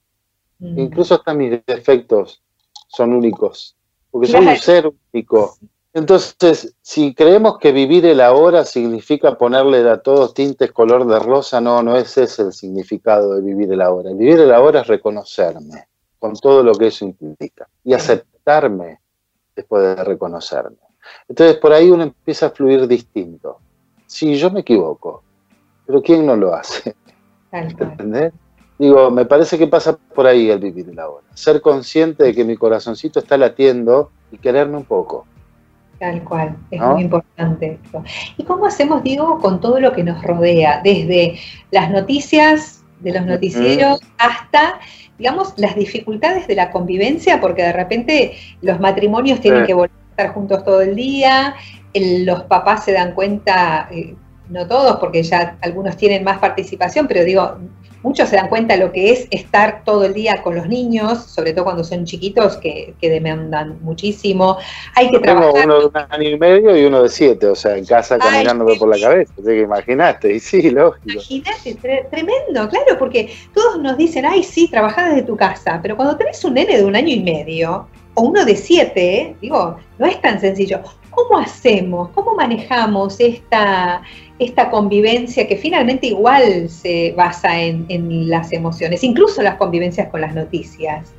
[0.59, 0.79] Mm.
[0.79, 2.41] Incluso hasta mis defectos
[2.87, 3.75] son únicos,
[4.15, 5.57] porque soy un ser único.
[5.91, 11.59] Entonces, si creemos que vivir el ahora significa ponerle a todos tintes color de rosa,
[11.59, 14.11] no, no es ese el significado de vivir el ahora.
[14.13, 19.01] vivir el ahora es reconocerme con todo lo que eso implica y aceptarme
[19.53, 20.77] después de reconocerme.
[21.27, 23.57] Entonces, por ahí uno empieza a fluir distinto.
[24.05, 25.23] Si yo me equivoco,
[25.85, 26.95] pero ¿quién no lo hace?
[27.51, 28.31] ¿Entendés?
[28.77, 31.25] Digo, me parece que pasa por ahí el vivir el ahora.
[31.33, 35.25] Ser consciente de que mi corazoncito está latiendo y quererme un poco.
[35.99, 38.03] Tal cual, es muy importante esto.
[38.35, 40.81] ¿Y cómo hacemos, digo, con todo lo que nos rodea?
[40.83, 41.39] Desde
[41.71, 44.79] las noticias de los noticieros hasta,
[45.17, 50.09] digamos, las dificultades de la convivencia, porque de repente los matrimonios tienen que volver a
[50.09, 51.55] estar juntos todo el día,
[51.93, 54.15] los papás se dan cuenta, eh,
[54.49, 57.57] no todos, porque ya algunos tienen más participación, pero digo,
[58.05, 61.23] muchos se dan cuenta de lo que es estar todo el día con los niños,
[61.23, 64.57] sobre todo cuando son chiquitos, que, demandan muchísimo.
[64.93, 65.53] Hay que trabajar.
[65.53, 68.19] Tengo uno de un año y medio y uno de siete, o sea, en casa
[68.19, 69.33] caminándome por la cabeza.
[69.33, 71.19] Así que imaginaste, y sí, lógico.
[71.29, 76.15] Imagínate, tremendo, claro, porque todos nos dicen, ay, sí, trabajás desde tu casa, pero cuando
[76.15, 80.21] tenés un nene de un año y medio, o uno de siete, digo, no es
[80.21, 80.79] tan sencillo.
[81.15, 82.09] ¿Cómo hacemos?
[82.09, 84.03] ¿Cómo manejamos esta,
[84.37, 90.35] esta convivencia que finalmente igual se basa en, las emociones, incluso las convivencias con las
[90.35, 91.13] noticias?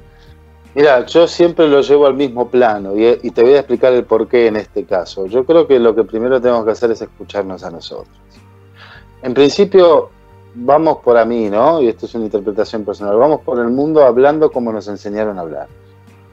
[0.74, 4.28] Mira, yo siempre lo llevo al mismo plano y, te voy a explicar el por
[4.28, 5.26] qué en este caso.
[5.26, 8.14] Yo creo que lo que primero tenemos que hacer es escucharnos a nosotros.
[9.22, 10.10] En principio,
[10.54, 11.80] vamos por a mí, ¿no?
[11.80, 13.16] Y esto es una interpretación personal.
[13.16, 15.68] Vamos por el mundo hablando como nos enseñaron a hablar.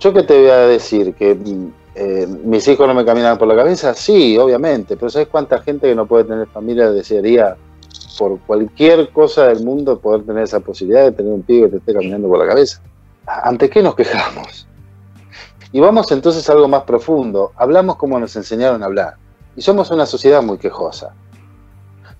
[0.02, 1.34] Yo que te voy a decir que
[1.96, 5.88] eh, mis hijos no me caminan por la cabeza, sí, obviamente, pero ¿sabes cuánta gente
[5.88, 7.56] que no puede tener familia desearía
[8.18, 11.78] por cualquier cosa del mundo poder tener esa posibilidad de tener un pibe que te
[11.78, 12.82] esté caminando por la cabeza?
[13.26, 14.68] ¿Ante qué nos quejamos?
[15.72, 17.52] Y vamos entonces a algo más profundo.
[17.56, 19.16] Hablamos como nos enseñaron a hablar.
[19.56, 21.14] Y somos una sociedad muy quejosa.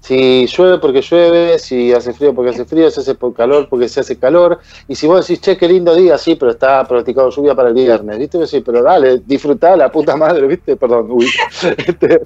[0.04, 4.02] Si llueve porque llueve, si hace frío porque hace frío, si hace calor porque se
[4.02, 4.60] hace calor.
[4.90, 7.74] Y si vos decís, che, qué lindo día, sí, pero está practicado lluvia para el
[7.74, 8.46] viernes, ¿viste?
[8.46, 10.76] Sí, pero dale, disfrutá la puta madre, ¿viste?
[10.76, 11.28] Perdón, uy.
[11.78, 12.22] Este,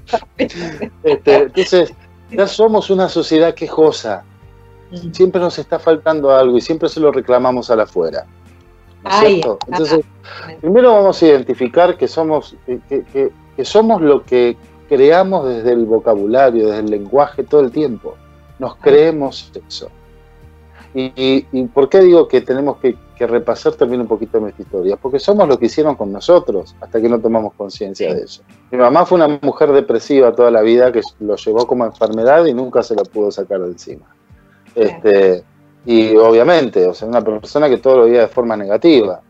[1.04, 1.94] este, entonces,
[2.32, 4.24] ya somos una sociedad quejosa.
[5.12, 8.26] Siempre nos está faltando algo y siempre se lo reclamamos a la afuera.
[9.04, 9.60] ¿No es cierto?
[9.68, 10.04] Entonces,
[10.62, 12.56] primero vamos a identificar que somos,
[12.90, 14.58] que somos lo que
[14.88, 18.16] creamos desde el vocabulario, desde el lenguaje todo el tiempo.
[18.60, 19.90] Nos creemos eso.
[20.94, 24.96] Y, por qué digo que tenemos que, repasar también un poquito nuestra historia?
[24.96, 28.44] Porque somos lo que hicieron con nosotros hasta que no tomamos conciencia de eso.
[28.72, 32.54] Mi mamá fue una mujer depresiva toda la vida que lo llevó como enfermedad y
[32.54, 34.06] nunca se lo pudo sacar de encima.
[34.76, 35.44] Este,
[35.86, 39.22] y obviamente, o sea, una persona que todo lo veía de forma negativa.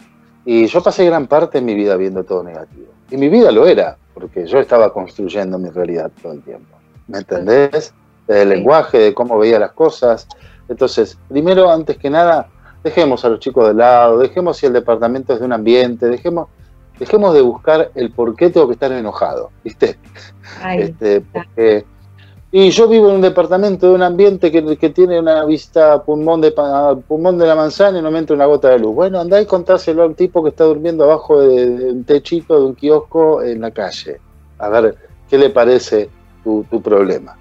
[0.43, 2.87] Y yo pasé gran parte de mi vida viendo todo negativo.
[3.09, 6.75] Y mi vida lo era, porque yo estaba construyendo mi realidad todo el tiempo.
[7.07, 7.93] ¿Me entendés?
[8.25, 10.27] Del lenguaje, de cómo veía las cosas.
[10.67, 12.49] Entonces, primero, antes que nada,
[12.83, 16.47] dejemos a los chicos de lado, dejemos si el departamento es de un ambiente, dejemos,
[16.97, 19.99] dejemos de buscar el por qué tengo que estar enojado, ¿viste?
[20.77, 21.85] este, porque,
[22.51, 26.53] y yo vivo en un departamento de un ambiente que, tiene una vista pulmón de,
[27.07, 28.95] pulmón de la manzana y no me entra una gota de luz.
[28.95, 32.75] Bueno, andá y contáselo al tipo que está durmiendo abajo de, un techito de un
[32.75, 34.21] kiosco en la calle.
[34.59, 34.95] A ver
[35.29, 36.09] qué le parece
[36.43, 37.37] tu problema.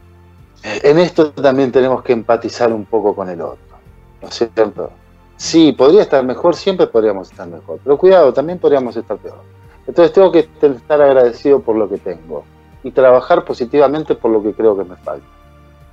[0.83, 3.77] En esto también tenemos que empatizar un poco con el otro,
[4.21, 4.91] ¿no es cierto?
[5.37, 9.39] Sí, podría estar mejor, siempre podríamos estar mejor, pero cuidado, también podríamos estar peor.
[9.87, 12.43] Entonces tengo que estar agradecido por lo que tengo
[12.87, 15.27] y trabajar positivamente por lo que creo que me falta.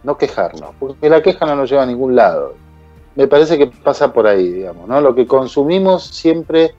[0.04, 2.54] No quejarnos, porque la queja no nos lleva a ningún lado.
[3.16, 5.02] Me parece que pasa por ahí, digamos, ¿no?
[5.02, 6.76] Lo que consumimos siempre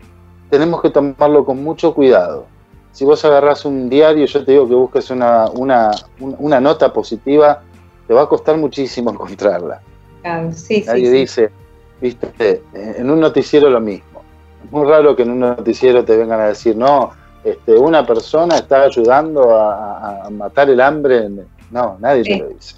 [0.51, 2.47] tenemos que tomarlo con mucho cuidado.
[2.93, 7.63] Si vos agarrás un diario, yo te digo que busques una, una, una nota positiva,
[8.07, 9.81] te va a costar muchísimo encontrarla.
[10.53, 11.51] sí, Nadie dice,
[12.01, 14.23] viste, en un noticiero lo mismo.
[14.65, 17.11] Es muy raro que en un noticiero te vengan a decir, no,
[17.45, 21.29] este, una persona está ayudando a, matar el hambre.
[21.71, 22.77] No, nadie te lo dice.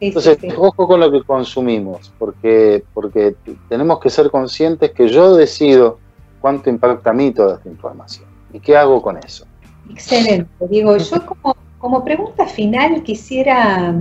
[0.00, 3.36] Entonces, ojo con lo que consumimos, porque, porque
[3.68, 5.98] tenemos que ser conscientes que yo decido
[6.40, 9.46] cuánto impacta a mí toda esta información y qué hago con eso.
[9.88, 10.50] Excelente.
[10.68, 13.94] Digo, yo como, como pregunta final quisiera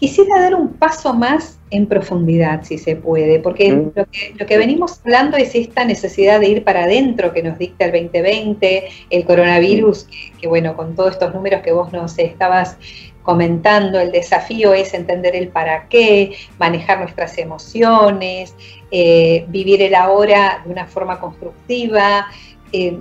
[0.00, 3.92] Quisiera dar un paso más en profundidad, si se puede, porque mm.
[4.38, 7.92] lo, que, venimos hablando es esta necesidad de ir para adentro que nos dicta el
[7.92, 10.08] 2020, el coronavirus,
[10.40, 12.78] que, bueno, con todos estos números que vos nos estabas
[13.22, 18.54] comentando, el desafío es entender el para qué, manejar nuestras emociones,
[18.90, 22.28] eh, vivir el ahora de una forma constructiva,
[22.72, 22.98] eh,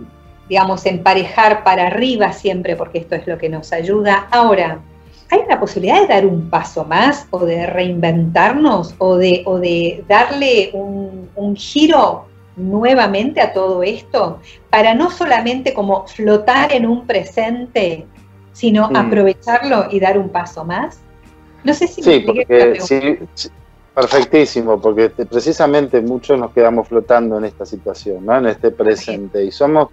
[0.50, 4.28] digamos, emparejar para arriba siempre, porque esto es lo que nos ayuda.
[4.32, 4.82] Ahora,
[5.30, 10.04] ¿hay una posibilidad de dar un paso más o de reinventarnos o de, o de
[10.08, 14.40] darle un, giro nuevamente a todo esto
[14.70, 18.06] para no solamente como flotar en un presente,
[18.54, 21.00] sino aprovecharlo y dar un paso más?
[21.64, 23.50] No sé si sí, porque, sí,
[23.94, 28.38] perfectísimo, porque precisamente muchos nos quedamos flotando en esta situación, ¿no?
[28.38, 29.90] en este presente, y somos,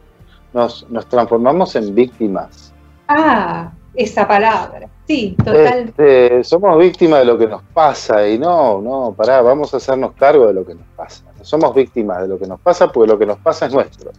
[0.53, 2.72] nos, nos transformamos en víctimas.
[3.09, 4.89] Ah, esa palabra.
[5.07, 5.89] Sí, total.
[5.89, 10.13] Este, somos víctimas de lo que nos pasa y no, no, pará, vamos a hacernos
[10.13, 11.25] cargo de lo que nos pasa.
[11.43, 14.11] somos víctimas de lo que nos pasa porque lo que nos pasa es nuestro.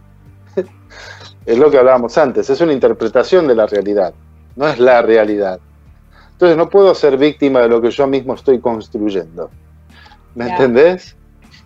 [1.46, 4.14] es lo que hablábamos antes, es una interpretación de la realidad,
[4.56, 5.60] no es la realidad.
[6.32, 9.50] Entonces no puedo ser víctima de lo que yo mismo estoy construyendo.
[10.34, 11.16] ¿Me entendés?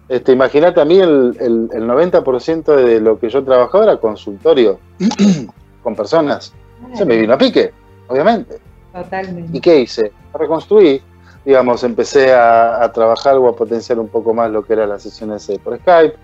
[0.08, 4.78] Este, Imagínate a mí el, el, el 90% de lo que yo trabajaba era consultorio
[5.82, 6.52] con personas.
[6.94, 7.72] Se me vino a pique,
[8.12, 8.58] obviamente.
[8.92, 9.56] Totalmente.
[9.56, 10.12] ¿Y qué hice?
[10.34, 11.02] Reconstruí,
[11.44, 15.50] digamos, empecé a, trabajar o a potenciar un poco más lo que eran las sesiones
[15.64, 16.16] por Skype.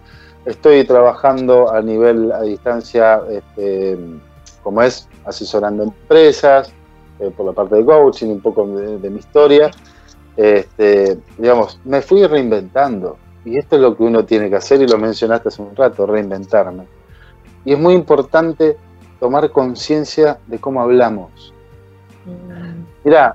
[0.44, 3.98] Estoy trabajando a nivel, a distancia, este,
[4.62, 6.72] como es, asesorando empresas,
[7.18, 9.70] eh, por la parte de coaching, un poco de, mi historia.
[10.36, 13.16] Este, digamos, me fui reinventando.
[13.44, 16.06] Y esto es lo que uno tiene que hacer, y lo mencionaste hace un rato,
[16.06, 16.86] reinventarme.
[17.64, 18.76] Y es muy importante
[19.18, 21.52] tomar conciencia de cómo hablamos.
[23.04, 23.34] Mira,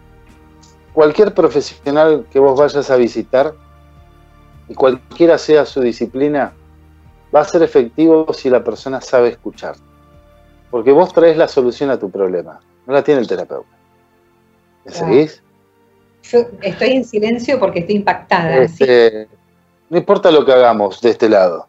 [0.94, 3.54] cualquier profesional que vos vayas a visitar,
[4.68, 6.54] y cualquiera sea su disciplina,
[7.36, 9.76] va a ser efectivo si la persona sabe escuchar.
[10.72, 13.70] Porque vos traes la solución a tu problema, no la tiene el terapeuta.
[14.86, 15.42] ¿Me seguís?
[16.24, 18.58] Yo estoy en silencio porque estoy impactada.
[18.58, 19.28] Este,
[19.90, 21.68] no importa lo que hagamos de este lado.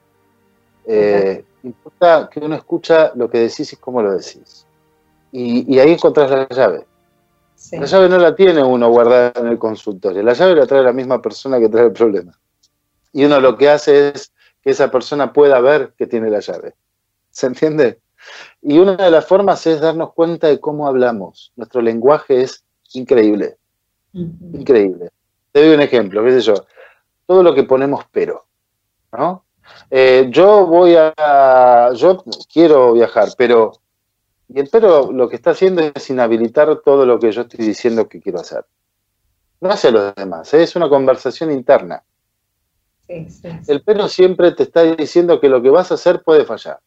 [0.87, 4.67] Eh, importa que uno escucha lo que decís y cómo lo decís.
[5.33, 6.87] Y, y ahí encontrás la llave.
[7.73, 10.93] La llave no la tiene uno guardada en el consultorio, la llave la trae la
[10.93, 12.39] misma persona que trae el problema.
[13.13, 16.75] Y uno lo que hace es que esa persona pueda ver que tiene la llave.
[17.31, 18.01] ¿Se entiende?
[18.63, 21.53] Y una de las formas es darnos cuenta de cómo hablamos.
[21.57, 23.57] Nuestro lenguaje es increíble.
[24.13, 25.11] Increíble.
[25.53, 26.55] Te doy un ejemplo, qué sé yo.
[27.27, 28.47] Todo lo que ponemos pero,
[29.13, 29.45] ¿no?
[29.91, 33.73] Eh, yo voy a, yo quiero viajar, pero
[34.49, 38.09] y el pero lo que está haciendo es inhabilitar todo lo que yo estoy diciendo
[38.09, 38.65] que quiero hacer.
[39.61, 40.63] No hace a los demás, ¿eh?
[40.63, 42.03] es una conversación interna.
[43.07, 46.81] El pero siempre te está diciendo que lo que vas a hacer puede fallar.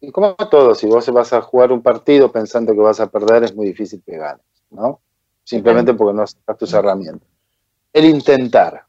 [0.00, 3.08] Y como a todos, si vos vas a jugar un partido pensando que vas a
[3.08, 5.00] perder, es muy difícil que ganes, ¿no?
[5.44, 7.28] Simplemente porque no sacas tus herramientas.
[7.92, 8.84] El intentar.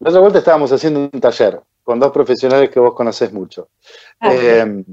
[0.00, 3.68] La otra vuelta estábamos haciendo un taller con dos profesionales que vos conocés mucho.
[4.20, 4.84] Ah, eh,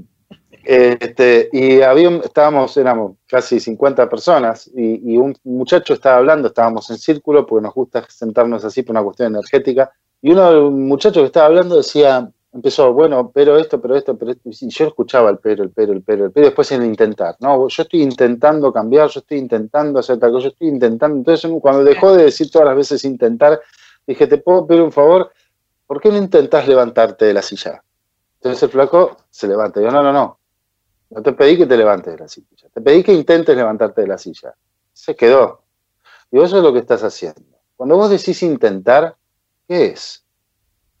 [0.66, 6.98] este, y había, estábamos, éramos casi 50 personas y, un muchacho estaba hablando, estábamos en
[6.98, 9.92] círculo porque nos gusta sentarnos así por una cuestión energética.
[10.20, 14.16] Y uno de los muchachos que estaba hablando decía, empezó, bueno, pero esto, pero esto,
[14.16, 14.50] pero esto.
[14.50, 17.36] Y yo escuchaba el pero, el pero, el pero, el pero, después en intentar.
[17.38, 21.16] No, yo estoy intentando cambiar, yo estoy intentando hacer tal cosa, yo estoy intentando.
[21.16, 23.60] Entonces, cuando dejó de decir todas las veces intentar,
[24.06, 25.30] dije, ¿te puedo pedir un favor?
[25.86, 27.82] ¿Por qué no intentás levantarte de la silla?
[28.36, 29.80] Entonces el flaco se levanta.
[29.80, 30.38] Yo, no, no, no.
[31.10, 32.68] No te pedí que te levantes de la silla.
[32.72, 34.54] Te pedí que intentes levantarte de la silla.
[34.92, 35.62] Se quedó.
[36.30, 37.42] Y eso es lo que estás haciendo.
[37.76, 39.16] Cuando vos decís intentar,
[39.68, 40.24] ¿qué es?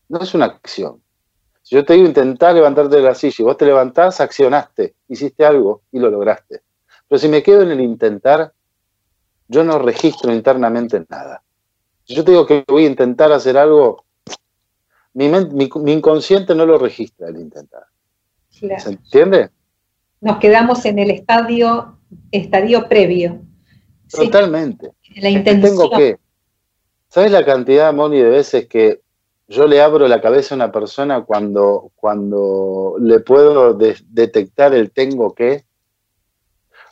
[0.08, 1.02] No es una acción.
[1.62, 5.44] Si yo te digo intentar levantarte de la silla y vos te levantás, accionaste, hiciste
[5.44, 6.62] algo y lo lograste.
[7.08, 8.52] Pero si me quedo en el intentar,
[9.48, 11.42] yo no registro internamente nada.
[12.04, 14.04] Si yo te digo que voy a intentar hacer algo,
[15.14, 15.26] mi,
[15.92, 17.86] inconsciente no lo registra el intentar.
[18.48, 19.50] ¿Se entiende?
[20.20, 21.98] Nos quedamos en el estadio,
[22.30, 23.40] estadio previo.
[24.10, 24.90] Totalmente.
[25.16, 25.76] la intención.
[25.76, 26.18] Tengo que,
[27.08, 29.00] ¿Sabes la cantidad, Moni, de veces que
[29.48, 35.34] yo le abro la cabeza a una persona cuando, cuando le puedo detectar el tengo
[35.34, 35.64] que?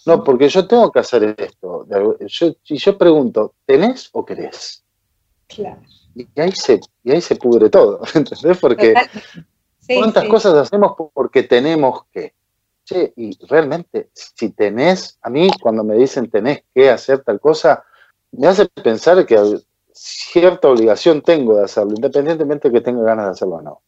[0.07, 1.87] No, porque yo tengo que hacer esto.
[2.27, 4.85] Yo, y yo pregunto, ¿tenés o querés?
[5.47, 5.83] Claro.
[6.15, 8.59] Y ahí se, y ahí se pudre todo, ¿entendés?
[8.59, 8.95] Porque
[9.87, 12.35] ¿cuántas cosas hacemos porque tenemos que?
[12.85, 17.85] Che, y realmente, si tenés, a mí cuando me dicen tenés que hacer tal cosa,
[18.33, 19.39] me hace pensar que
[19.93, 23.81] cierta obligación tengo de hacerlo, independientemente de que tenga ganas de hacerlo o no.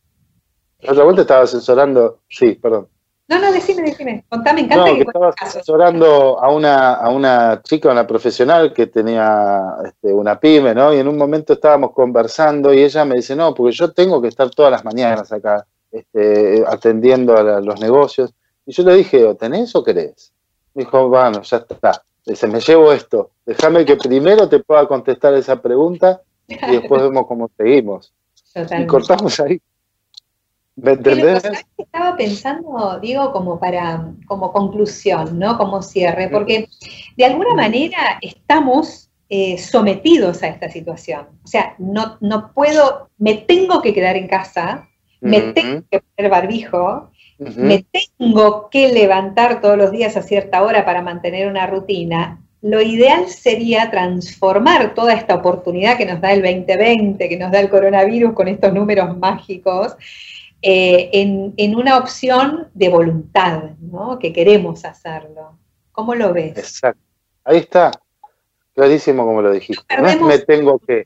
[0.80, 2.88] La otra vuelta estaba asesorando, sí, perdón.
[3.28, 4.24] No, no, decime, decime.
[4.28, 9.62] Contame, encanta no, que, estaba asesorando a una, a una chica, una profesional que tenía
[9.84, 10.94] este, una pyme, ¿no?
[10.94, 14.28] Y en un momento estábamos conversando y ella me dice, no, porque yo tengo que
[14.28, 18.32] estar todas las mañanas acá este, atendiendo a los negocios.
[18.66, 20.32] Y yo le dije, ¿o tenés o querés?
[20.74, 22.02] Me dijo, bueno, ya está.
[22.26, 23.30] Dice, me llevo esto.
[23.46, 28.12] Déjame que primero te pueda contestar esa pregunta y después vemos cómo seguimos.
[28.54, 29.60] Y cortamos ahí.
[30.76, 31.42] ¿Me entendés?
[31.78, 35.56] Estaba pensando, digo, como para, como conclusión, ¿no?
[35.56, 36.68] Como cierre, porque
[37.16, 41.28] de alguna manera estamos eh, sometidos a esta situación.
[41.44, 44.86] O sea, no, no puedo, me tengo que quedar en casa,
[45.20, 47.84] me tengo que poner barbijo, me
[48.18, 53.28] tengo que levantar todos los días a cierta hora para mantener una rutina, lo ideal
[53.28, 58.32] sería transformar toda esta oportunidad que nos da el 2020, que nos da el coronavirus
[58.32, 59.94] con estos números mágicos,
[60.62, 64.18] eh, en, una opción de voluntad, ¿no?
[64.18, 65.58] que queremos hacerlo.
[65.92, 66.58] ¿Cómo lo ves?
[66.58, 67.00] Exacto.
[67.44, 67.92] Ahí está.
[68.74, 69.82] Clarísimo como lo dijiste.
[69.96, 71.04] No es me tengo que.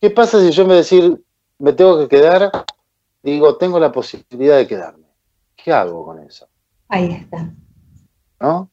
[0.00, 1.20] ¿Qué pasa si yo me decir,
[1.58, 2.50] me tengo que quedar?
[3.22, 5.05] Digo, tengo la posibilidad de quedarme.
[5.66, 6.46] ¿Qué hago con eso?
[6.88, 7.52] Ahí está.
[8.38, 8.70] ¿No?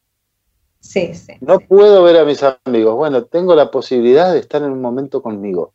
[0.80, 1.34] Sí, sí.
[1.42, 2.96] No puedo ver a mis amigos.
[2.96, 5.74] Bueno, tengo la posibilidad de estar en un momento conmigo.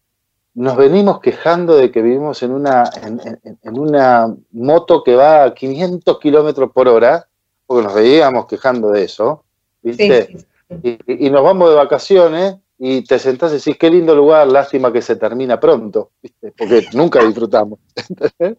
[0.55, 6.21] Nos venimos quejando de que vivimos en una, en, una moto que va a 500
[6.21, 7.29] kilómetros por hora,
[7.67, 9.43] porque nos veíamos quejando de eso,
[9.83, 10.47] ¿viste?
[10.85, 14.93] y, y, nos vamos de vacaciones y te sentás y decís, qué lindo lugar, lástima
[14.93, 16.53] que se termina pronto, ¿viste?
[16.57, 17.81] porque nunca disfrutamos.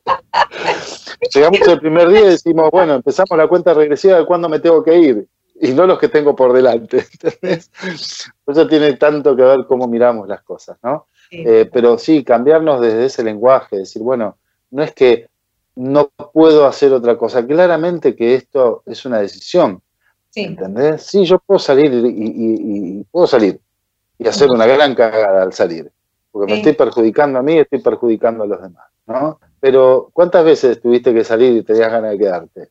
[1.34, 4.84] Llegamos el primer día y decimos, bueno, empezamos la cuenta regresiva de cuándo me tengo
[4.84, 5.28] que ir,
[5.62, 7.06] y no los que tengo por delante.
[8.48, 11.08] Eso tiene tanto que ver cómo miramos las cosas, ¿no?
[11.32, 14.38] Eh, pero sí, cambiarnos desde ese lenguaje, decir, bueno,
[14.72, 15.28] no es que
[15.76, 19.82] no puedo hacer otra cosa, claramente que esto es una decisión.
[20.30, 20.44] Sí.
[20.44, 21.04] ¿Entendés?
[21.04, 23.60] Sí, yo puedo salir y puedo salir,
[24.20, 25.92] y hacer una gran cagada al salir.
[26.32, 29.40] Porque me estoy perjudicando a mí y estoy perjudicando a los demás, ¿no?
[29.60, 32.70] Pero ¿cuántas veces tuviste que salir y tenías ganas de quedarte?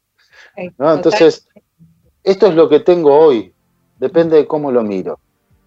[0.79, 0.95] ¿no?
[0.95, 1.49] Entonces,
[2.23, 3.53] esto es lo que tengo hoy,
[3.99, 5.19] depende de cómo lo miro.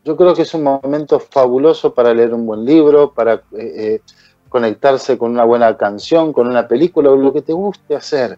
[0.05, 4.01] Yo creo que es un momento fabuloso para leer un buen libro, para eh, eh,
[4.49, 8.37] conectarse con una buena canción, con una película o lo que te guste hacer,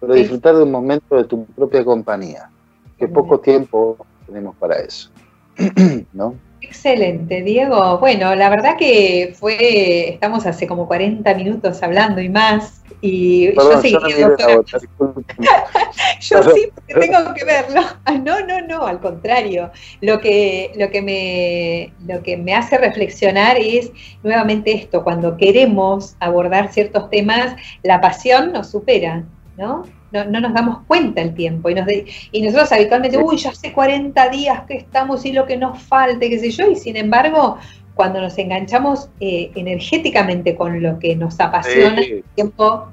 [0.00, 2.50] pero disfrutar de un momento de tu propia compañía,
[2.98, 5.10] que poco tiempo tenemos para eso.
[6.12, 6.34] ¿No?
[6.68, 7.96] Excelente, Diego.
[7.96, 13.80] Bueno, la verdad que fue, estamos hace como 40 minutos hablando y más, y yo
[13.82, 14.36] yo,
[16.20, 17.80] yo sí, porque tengo que verlo.
[18.04, 19.70] Ah, no, no, no, al contrario.
[20.02, 23.90] Lo que, lo que me, lo que me hace reflexionar es
[24.22, 29.24] nuevamente esto, cuando queremos abordar ciertos temas, la pasión nos supera,
[29.56, 29.84] ¿no?
[30.12, 31.68] No, nos damos cuenta el tiempo.
[31.70, 31.86] Y, nos
[32.32, 36.28] y nosotros habitualmente, uy, ya hace 40 días que estamos y lo que nos falte,
[36.28, 37.58] qué sé yo, y sin embargo,
[37.94, 42.88] cuando nos enganchamos eh, energéticamente con lo que nos apasiona, el tiempo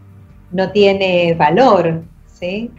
[0.52, 2.72] no tiene valor, ¿sí?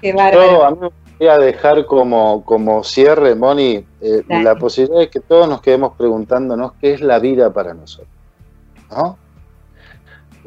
[0.00, 0.64] Qué bárbaro.
[0.64, 5.48] a mí me gustaría dejar como, como cierre, Moni, eh, la posibilidad de que todos
[5.48, 8.08] nos quedemos preguntándonos qué es la vida para nosotros,
[8.90, 9.18] ¿no?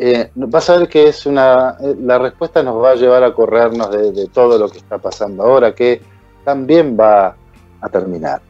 [0.04, 3.36] Eh, vas a ver que es una, eh, la respuesta nos va a llevar a
[3.36, 6.02] corrernos de, todo lo que está pasando ahora, que
[6.44, 7.36] también va
[7.80, 8.42] a terminar.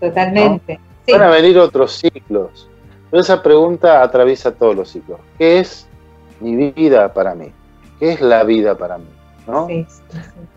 [0.00, 0.80] Totalmente.
[1.06, 2.70] Van a venir otros ciclos,
[3.10, 5.20] pero esa pregunta atraviesa todos los ciclos.
[5.36, 5.86] ¿Qué es
[6.40, 7.52] mi vida para mí?
[7.98, 9.04] ¿Qué es la vida para mí?
[9.46, 9.68] ¿no?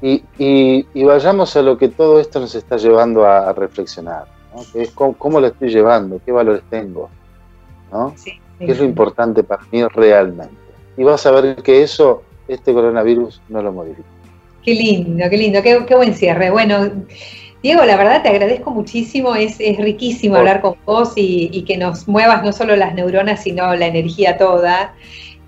[0.01, 4.27] y, vayamos a lo que todo esto nos está llevando a, reflexionar.
[4.73, 7.09] es cómo, lo estoy llevando, qué valores tengo.
[7.91, 8.15] ¿no?
[8.59, 10.55] ¿Qué es lo importante para mí realmente?
[10.97, 14.07] Y vas a ver que eso, este coronavirus, no lo modifica.
[14.63, 16.49] Qué lindo, qué lindo, qué, buen cierre.
[16.49, 16.91] Bueno,
[17.61, 22.43] Diego, la verdad te agradezco muchísimo, es, riquísimo hablar con vos y, que nos muevas
[22.43, 24.93] no solo las neuronas, sino la energía toda.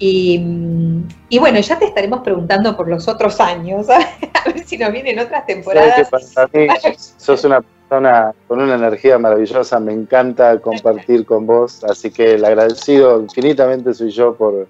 [0.02, 4.00] Y, bueno, ya te estaremos preguntando por los otros años, a
[4.46, 6.10] ver si nos vienen otras temporadas.
[7.18, 13.20] sos una con una energía maravillosa, me encanta compartir con vos, así que el agradecido
[13.20, 14.68] infinitamente soy yo por,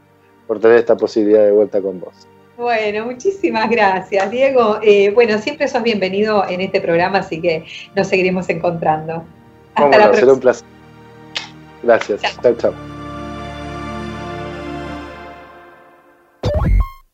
[0.62, 2.14] tener esta posibilidad de vuelta con vos.
[2.58, 4.80] Bueno, muchísimas gracias, Diego.
[4.82, 7.66] Eh, bueno, siempre sos bienvenido en este programa, así que
[7.96, 9.24] nos seguiremos encontrando.
[9.76, 10.20] Hasta la próxima.
[10.20, 10.68] Será un placer.
[11.84, 12.22] Gracias.
[12.42, 12.99] Chao, chao.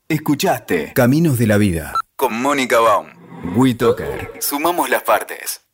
[0.07, 3.07] Escuchaste Caminos de la Vida con Mónica Baum.
[3.55, 4.33] WeToker.
[4.39, 5.64] Sumamos las partes.